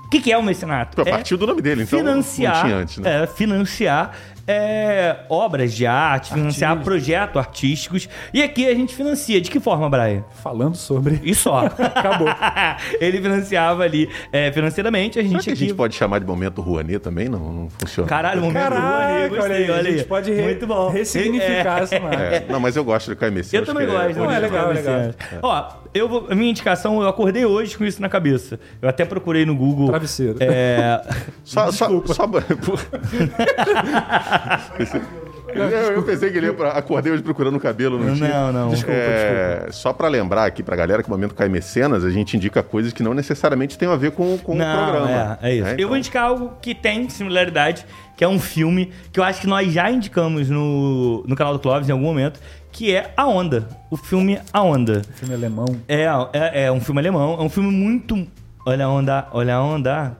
[0.05, 0.95] O que, que é o mecenato?
[0.95, 3.24] Pô, é partiu do nome dele, então financiar, não tinha antes, né?
[3.24, 4.12] é, financiar
[4.52, 8.10] é, obras de arte, financiar projetos artísticos.
[8.34, 9.39] E aqui a gente financia.
[9.39, 10.24] De que forma, Brian?
[10.41, 11.20] Falando sobre.
[11.24, 11.68] E só.
[11.78, 12.28] Acabou.
[13.00, 15.20] Ele financiava ali é, financeiramente.
[15.20, 17.30] A Será gente que a gente pode chamar de momento Rouanet também?
[17.30, 18.10] Não, não funciona.
[18.10, 20.06] Caralho, momento Caraca, Rouanet, gostei, olha aí, olha a gente aí.
[20.06, 20.89] pode re- Muito bom.
[20.89, 21.84] ressignificar É.
[21.84, 22.18] essa marca.
[22.24, 23.68] É, não, mas eu gosto do Caio Mecenas.
[23.68, 24.18] Eu também ele gosto.
[24.18, 25.00] Não, é legal, é legal.
[25.43, 28.60] Ó, eu vou, a minha indicação, eu acordei hoje com isso na cabeça.
[28.82, 29.88] Eu até procurei no Google.
[29.88, 30.38] Travesseiro.
[30.40, 31.02] É,
[31.44, 32.30] Só, só, só...
[35.54, 36.72] eu, eu pensei que ele ia pra...
[36.72, 38.30] Acordei hoje procurando o cabelo, não tinha.
[38.30, 38.70] não, não.
[38.70, 42.38] Desculpa, É, Só pra lembrar aqui pra galera que o Momento Caio Mecenas, a gente
[42.38, 45.40] indica coisas que não necessariamente tem a ver com, com o Não, programa.
[45.42, 45.68] é, é isso.
[45.70, 47.86] Eu Então, vou indicar algo que tem similaridade,
[48.16, 51.60] que é um filme que eu acho que nós já indicamos no, no canal do
[51.60, 52.40] Clóvis em algum momento,
[52.72, 53.68] que é A Onda.
[53.90, 55.02] O filme A Onda.
[55.16, 55.66] Filme alemão.
[55.88, 58.28] É, é, é um filme alemão, é um filme muito.
[58.66, 60.18] Olha a onda, olha a onda.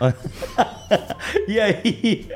[1.48, 2.28] e aí,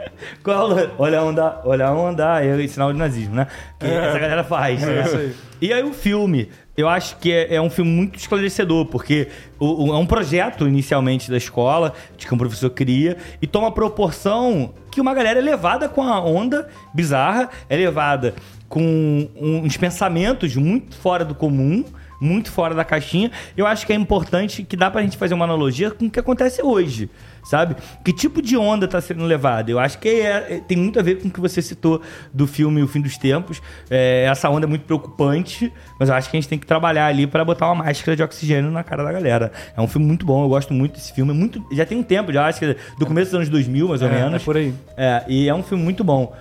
[0.43, 3.47] qual, olha a onda, olha a onda, é sinal de nazismo, né?
[3.79, 4.81] Que essa galera faz.
[4.83, 4.99] né?
[4.99, 5.35] É isso aí.
[5.61, 9.29] E aí o filme, eu acho que é, é um filme muito esclarecedor, porque
[9.61, 13.71] o- o- é um projeto inicialmente da escola, de que um professor cria, e toma
[13.71, 18.35] proporção que uma galera é levada com a onda bizarra, é levada
[18.73, 21.85] com uns pensamentos muito fora do comum,
[22.19, 23.31] muito fora da caixinha.
[23.55, 26.19] Eu acho que é importante que dá pra gente fazer uma analogia com o que
[26.19, 27.11] acontece hoje,
[27.45, 27.77] sabe?
[28.03, 29.71] Que tipo de onda tá sendo levada?
[29.71, 32.01] Eu acho que é- é- tem muito a ver com o que você citou
[32.33, 33.61] do filme O Fim dos Tempos.
[33.91, 35.71] É, essa onda é muito preocupante,
[36.01, 38.23] mas eu acho que a gente tem que trabalhar ali pra botar uma máscara de
[38.23, 39.53] oxigênio na cara da galera.
[39.77, 41.31] É um filme muito bom, eu gosto muito desse filme.
[41.31, 43.89] É muito, já tem um tempo, já acho que é do começo dos anos 2000,
[43.89, 44.41] mais ou É, menos.
[44.41, 44.73] é por aí.
[44.97, 46.33] É, e é um filme muito bom.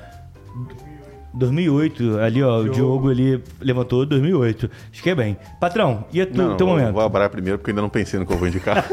[1.33, 4.69] 2008, ali ó, o Diogo ali levantou 2008.
[4.91, 5.37] Acho que é bem.
[5.59, 6.93] Patrão, e a tu, Não, teu vou, momento?
[6.93, 8.85] vou abrar primeiro porque ainda não pensei no que eu vou indicar.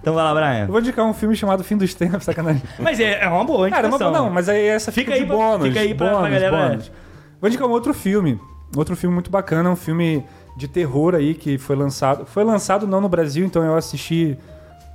[0.00, 0.66] Então vai lá, Eu Brian.
[0.66, 2.62] vou indicar um filme chamado Fim dos Tempos, sacanagem.
[2.78, 4.12] Mas é, é uma boa Cara, indicação.
[4.12, 5.68] não, não, mas aí essa Fica fica, aí de pra- bônus.
[5.68, 6.92] fica aí pra- pra bônus, galera- bônus.
[7.40, 8.38] Vou indicar um outro filme.
[8.76, 10.24] Outro filme muito bacana, um filme
[10.56, 12.26] de terror aí que foi lançado.
[12.26, 14.36] Foi lançado não no Brasil, então eu assisti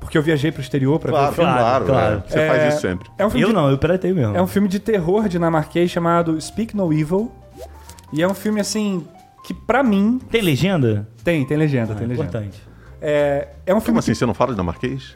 [0.02, 1.52] porque eu viajei pro exterior pra ver claro, o filme.
[1.54, 2.24] claro, claro.
[2.28, 2.30] é.
[2.30, 3.10] Você É- faz isso sempre.
[3.18, 4.36] É um filme Eu de, não, eu piratei mesmo.
[4.36, 7.32] É um filme de terror dinamarquês chamado Speak No Evil.
[8.12, 9.08] E é um filme assim
[9.46, 11.08] que pra mim Tem legenda?
[11.24, 12.28] tem, tem legenda, tem É legenda.
[12.28, 12.62] importante.
[13.02, 15.16] É, é um Como filme assim, você não fala dinamarquês?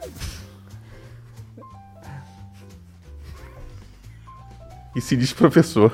[4.94, 5.92] E se diz professor.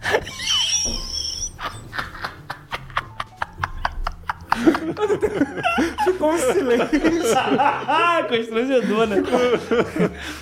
[6.04, 6.88] ficou um silêncio.
[7.38, 9.16] ah, constrangedor, né?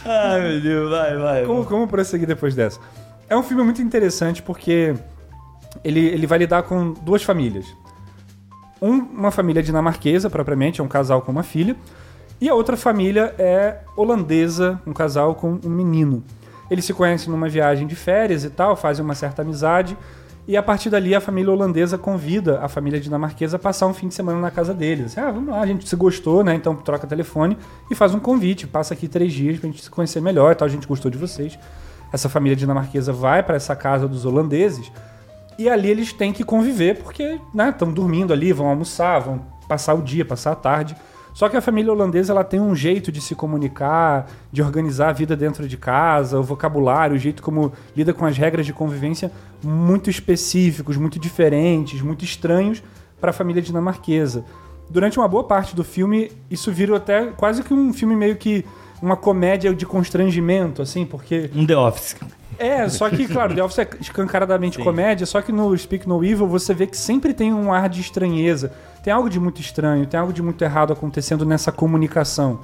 [0.05, 1.45] Ai, meu Deus, vai, vai.
[1.45, 2.81] Como, como prosseguir depois dessa?
[3.29, 4.95] É um filme muito interessante porque
[5.85, 7.67] ele, ele vai lidar com duas famílias.
[8.81, 11.77] Um- uma família dinamarquesa, propriamente, é um casal com uma filha.
[12.41, 16.23] E a outra família é holandesa, um casal com um menino.
[16.71, 19.97] Eles se conhecem numa viagem de férias e tal, fazem uma certa amizade.
[20.49, 24.09] E a partir dali a família holandesa convida a família dinamarquesa a passar um fim
[24.09, 25.19] de semana na casa deles.
[25.19, 26.55] Ah, vamos lá, a gente se gostou, né?
[26.55, 27.59] Então troca telefone
[27.91, 28.67] e faz um convite.
[28.67, 30.65] Passa aqui três dias pra gente se conhecer melhor e tal.
[30.65, 31.59] A gente gostou de vocês.
[32.11, 34.91] Essa família dinamarquesa vai para essa casa dos holandeses
[35.59, 40.01] e ali eles têm que conviver, porque estão dormindo ali, vão almoçar, vão passar o
[40.01, 40.97] dia, passar a tarde.
[41.39, 45.13] Só que a família holandesa ela tem um jeito de se comunicar, de organizar a
[45.13, 49.31] vida dentro de casa, o vocabulário, o jeito como lida com as regras de convivência
[49.63, 52.83] muito específicos, muito diferentes, muito estranhos
[53.21, 54.45] para a família dinamarquesa.
[54.91, 58.67] Durante uma boa parte do filme, isso vira até quase que um filme meio que
[59.01, 62.17] uma comédia de constrangimento, assim, porque Um The Office.
[62.59, 66.47] é, só que, claro, The Office é escancaradamente comédia, só que no Speak No Evil
[66.47, 68.73] você vê que sempre tem um ar de estranheza.
[69.03, 72.61] Tem algo de muito estranho, tem algo de muito errado acontecendo nessa comunicação.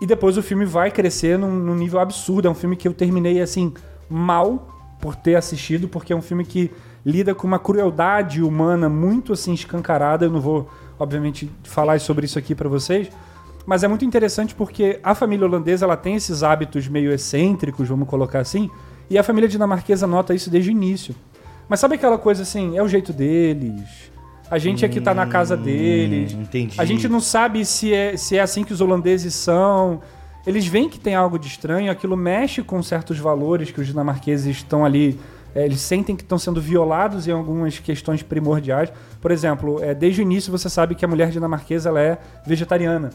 [0.00, 2.48] E depois o filme vai crescer num, num nível absurdo.
[2.48, 3.72] É um filme que eu terminei, assim,
[4.08, 4.68] mal
[5.00, 6.70] por ter assistido, porque é um filme que
[7.04, 10.26] lida com uma crueldade humana muito, assim, escancarada.
[10.26, 13.10] Eu não vou, obviamente, falar sobre isso aqui pra vocês.
[13.66, 18.08] Mas é muito interessante porque a família holandesa ela tem esses hábitos meio excêntricos, vamos
[18.08, 18.70] colocar assim,
[19.08, 21.14] e a família dinamarquesa nota isso desde o início.
[21.68, 24.10] Mas sabe aquela coisa assim, é o jeito deles.
[24.50, 26.32] A gente é que tá na casa deles.
[26.32, 26.74] entendi.
[26.80, 30.00] A gente não sabe se é, se é assim que os holandeses são.
[30.44, 34.56] Eles veem que tem algo de estranho, aquilo mexe com certos valores que os dinamarqueses
[34.56, 35.18] estão ali.
[35.54, 38.92] é, eles sentem que estão sendo violados em algumas questões primordiais.
[39.20, 43.10] Por exemplo, é, desde o início você sabe que a mulher dinamarquesa ela é vegetariana.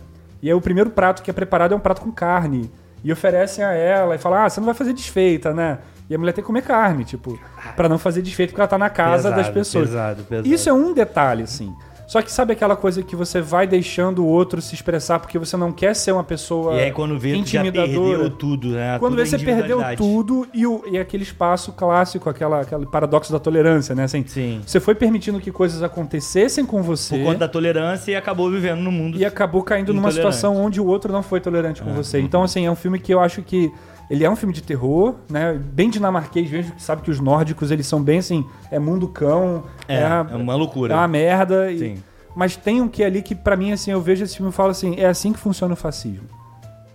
[0.45, 2.69] E aí o primeiro prato que é preparado é um prato com carne.
[3.03, 5.79] E oferecem a ela e falam: Ah, você não vai fazer desfeita, né?
[6.07, 7.39] E a mulher tem que comer carne, tipo,
[7.75, 9.87] pra não fazer desfeito porque ela tá na casa Pesado, das pessoas.
[9.87, 10.47] pesado, pesado.
[10.47, 11.73] Isso é um detalhe, assim.
[12.07, 15.57] Só que sabe aquela coisa que você vai deixando o outro se expressar porque você
[15.57, 18.09] não quer ser uma pessoa E aí quando vê, tu já intimidadora.
[18.09, 18.99] perdeu tudo, né?
[18.99, 23.31] Quando Tudo vê, você perdeu tudo e, o, e aquele espaço clássico, aquela, aquele paradoxo
[23.31, 24.03] da tolerância, né?
[24.03, 24.61] Assim, Sim.
[24.65, 28.79] Você foi permitindo que coisas acontecessem com você Por conta da tolerância e acabou vivendo
[28.81, 29.17] no mundo.
[29.17, 32.19] e acabou caindo numa situação onde o outro não foi tolerante com você.
[32.19, 33.71] Então, assim, é um filme que eu acho que
[34.09, 35.53] ele é um filme de terror, né?
[35.53, 39.63] Bem dinamarquês mesmo, que sabe que os nórdicos, eles são bem assim, é mundo cão,
[39.87, 40.93] É, a- é uma loucura.
[40.93, 41.71] é uma merda.
[41.71, 42.03] e- Sim.
[42.35, 44.69] mas tem um que ali que, pra mim, assim, eu vejo esse filme e falo
[44.71, 46.27] assim, é assim que funciona o fascismo.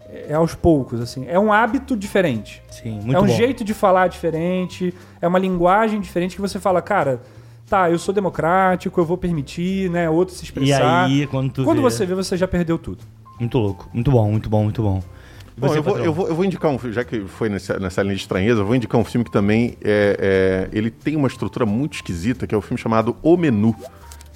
[0.09, 1.25] É, é aos poucos, assim.
[1.29, 2.63] É um hábito diferente.
[2.71, 3.33] Sim, muito é um bom.
[3.35, 7.21] jeito de falar diferente, é uma linguagem diferente que você fala, cara,
[7.69, 11.05] tá, eu sou democrático, eu vou permitir, né, outro se E expressar.
[11.07, 11.83] aí, quando tu Quando vê...
[11.85, 12.99] você vê, você já perdeu tudo.
[13.39, 13.89] Muito louco.
[13.95, 15.03] Muito bom, muito bom, muito bom.
[15.61, 18.03] Bom, eu, vou, eu, vou, eu vou indicar um filme, já que foi nessa, nessa
[18.03, 21.29] linha de estranheza, eu vou indicar um filme que também é, é- ele tem uma
[21.29, 23.75] estrutura muito esquisita, que é o filme chamado O Menu.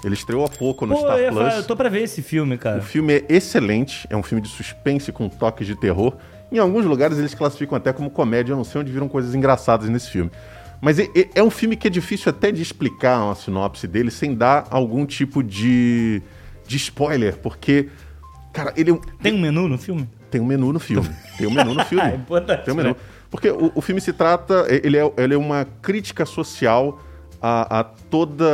[0.04, 1.42] Ele estreou há pouco no Pô, Star eu, Plus.
[1.44, 2.82] falar, eu tô pra ver esse filme, O cara.
[2.82, 6.14] filme é excelente, é um filme de suspense com toques de terror.
[6.52, 9.88] Em alguns lugares eles classificam até como comédia, eu não sei onde viram coisas engraçadas
[9.88, 10.30] nesse filme.
[10.80, 14.10] Mas é, é- é um filme que é difícil até de explicar uma sinopse dele
[14.10, 16.20] sem dar algum tipo de,
[16.68, 17.88] de spoiler, porque,
[18.52, 20.06] cara, ele é um- Tem um menu no filme?
[20.34, 21.08] Tem um menu no filme.
[21.38, 22.04] Tem um menu no filme.
[22.10, 22.88] É importante, Tem um menu.
[22.90, 22.96] né?
[23.30, 27.00] Porque o, o filme se trata, ele é, ele é uma crítica social
[27.40, 28.44] a, a toda,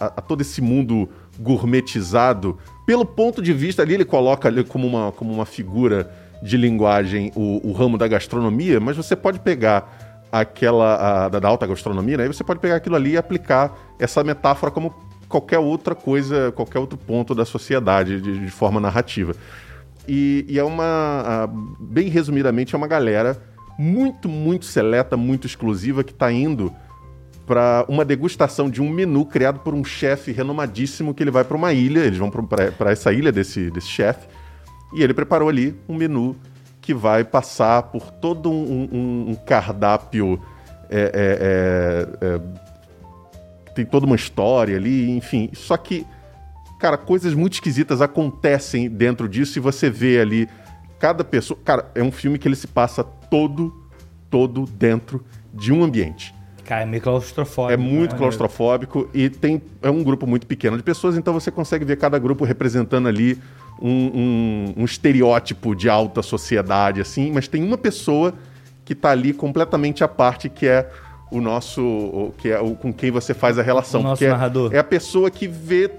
[0.00, 1.08] a, a todo esse mundo
[1.40, 2.58] gourmetizado.
[2.86, 6.10] Pelo ponto de vista ali, ele coloca ali como uma, como uma figura
[6.42, 11.48] de linguagem o, o ramo da gastronomia, mas você pode pegar aquela a- da, da
[11.48, 12.24] alta gastronomia, né?
[12.24, 14.92] E você pode pegar aquilo ali e aplicar essa metáfora como
[15.28, 19.34] qualquer outra coisa, qualquer outro ponto da sociedade de, de forma narrativa.
[20.08, 21.48] E, e é uma.
[21.80, 23.40] Bem resumidamente, é uma galera
[23.78, 26.72] muito, muito seleta, muito exclusiva que está indo
[27.46, 31.56] para uma degustação de um menu criado por um chefe renomadíssimo que ele vai para
[31.56, 32.00] uma ilha.
[32.00, 34.26] Eles vão para essa ilha desse, desse chefe.
[34.94, 36.36] E ele preparou ali um menu
[36.80, 40.40] que vai passar por todo um, um- um cardápio.
[40.90, 45.48] é, é, é, é, tem toda uma história ali, enfim.
[45.54, 46.04] Só que
[46.82, 50.48] cara, coisas muito esquisitas acontecem dentro disso e você vê ali
[50.98, 51.58] cada pessoa.
[51.64, 53.72] Cara, é um filme que ele se passa todo,
[54.28, 55.24] todo dentro
[55.54, 56.34] de um ambiente.
[56.64, 57.72] Cara, é meio claustrofóbico.
[57.72, 58.18] É muito né?
[58.18, 62.18] claustrofóbico e tem é um grupo muito pequeno de pessoas, então você consegue ver cada
[62.18, 63.38] grupo representando ali
[63.80, 68.34] um, um- um estereótipo de alta sociedade, assim, mas tem uma pessoa
[68.84, 70.88] que tá ali completamente à parte, que é
[71.30, 72.32] o nosso.
[72.38, 74.00] que é o com quem você faz a relação.
[74.00, 74.72] O nosso é, narrador.
[74.74, 75.90] é a pessoa que vê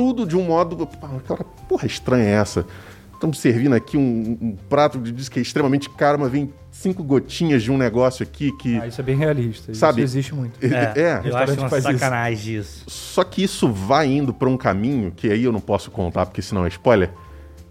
[0.00, 0.86] tudo de um modo.
[1.28, 2.64] Cara, porra, estranha é essa.
[3.12, 7.02] Estamos servindo aqui um, um prato de diz que é extremamente caro, mas vem cinco
[7.04, 8.78] gotinhas de um negócio aqui que.
[8.78, 9.74] Ah, isso é bem realista.
[9.74, 10.00] Sabe?
[10.02, 10.58] Isso existe muito.
[10.64, 11.82] É, É, eu acho uma isso.
[11.82, 12.84] sacanagem isso.
[12.88, 16.40] Só que isso vai indo pra um caminho, que aí eu não posso contar, porque
[16.40, 17.10] senão é spoiler,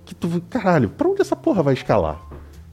[0.06, 2.22] que tu, caralho, pra onde essa porra vai escalar?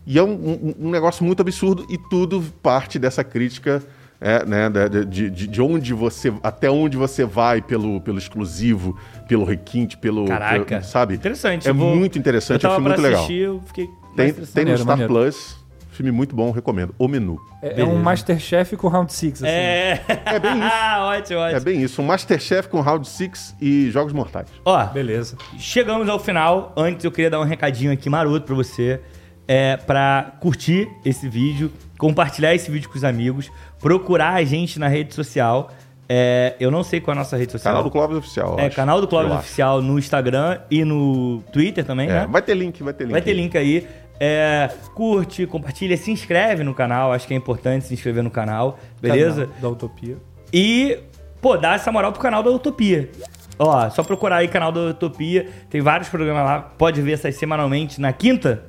[0.07, 3.83] E é um, um- um negócio muito absurdo e tudo parte dessa crítica,
[4.21, 4.69] é, né,
[5.07, 8.97] de, de, de onde você, até onde você vai pelo, pelo exclusivo,
[9.29, 10.65] pelo requinte, pelo, Caraca.
[10.65, 11.15] pelo- sabe?
[11.15, 11.67] Interessante.
[11.67, 13.19] É eu vou- muito interessante, eu é um filme muito legal.
[13.21, 13.87] assistir, eu fiquei
[14.17, 15.13] Tem, tem no Maneiro, Star maneiro.
[15.13, 16.95] Plus, filme muito bom, recomendo.
[16.99, 17.39] O Menu.
[17.63, 19.43] É, é um Masterchef com Round Six.
[19.43, 19.51] Assim.
[19.53, 20.01] É.
[20.09, 21.01] É bem isso.
[21.01, 21.57] ótimo, ótimo.
[21.57, 24.49] É bem isso, um Masterchef com Round Six e Jogos Mortais.
[24.65, 25.37] Ó, Beleza.
[25.59, 26.73] Chegamos ao final.
[26.77, 29.01] Antes eu queria dar um recadinho aqui maroto pra você.
[29.49, 34.89] É, pra curtir esse vídeo, compartilhar esse vídeo com os amigos, procurar a gente na
[34.89, 35.71] rede social.
[36.09, 37.73] É, eu não sei qual é a nossa rede social.
[37.73, 38.53] Canal do Clóvis Oficial.
[38.53, 38.77] eu É, acho.
[38.77, 39.45] canal do Clóvis Eu acho.
[39.47, 42.27] Oficial no Instagram e no Twitter também, É, né?
[42.31, 43.13] vai ter link, vai ter link.
[43.13, 43.87] Vai ter link aí.
[44.21, 47.13] É, curte, compartilha, se inscreve no canal.
[47.13, 49.49] Acho que é importante se inscrever no canal, beleza?
[49.61, 50.17] Da Utopia.
[50.53, 50.99] E,
[51.41, 53.11] pô, dá essa moral pro canal da Utopia.
[53.59, 55.49] Ó, só procurar aí canal da Utopia.
[55.69, 56.61] Tem vários programas lá.
[56.61, 58.63] Pode ver essas semanalmente na quinta.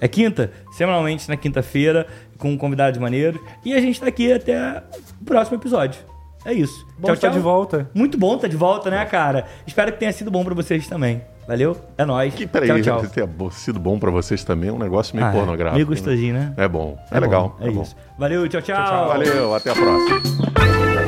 [0.00, 0.50] É quinta?
[0.72, 2.06] Semanalmente na quinta-feira,
[2.38, 3.42] com um convidado maneiro.
[3.64, 4.82] E a gente tá aqui até
[5.20, 6.00] o próximo episódio.
[6.44, 6.86] É isso.
[6.98, 7.90] Bom estar de volta.
[7.92, 9.46] Muito bom tá de volta, né, cara?
[9.66, 11.20] Espero que tenha sido bom pra vocês também.
[11.48, 11.76] Valeu?
[11.96, 12.34] É nóis.
[12.34, 13.06] Que, peraí, tchau, tchau.
[13.08, 15.32] ter sido bom pra vocês também, é um negócio meio Ah, é.
[15.32, 15.74] pornográfico.
[15.76, 16.52] Meio gostosinho, né?
[16.56, 17.56] É bom, é, bom, legal.
[17.60, 17.82] É, bom.
[17.82, 17.96] isso.
[18.18, 18.76] Valeu, tchau, tchau.
[18.84, 19.08] tchau.
[19.08, 21.05] Valeu, até a próxima.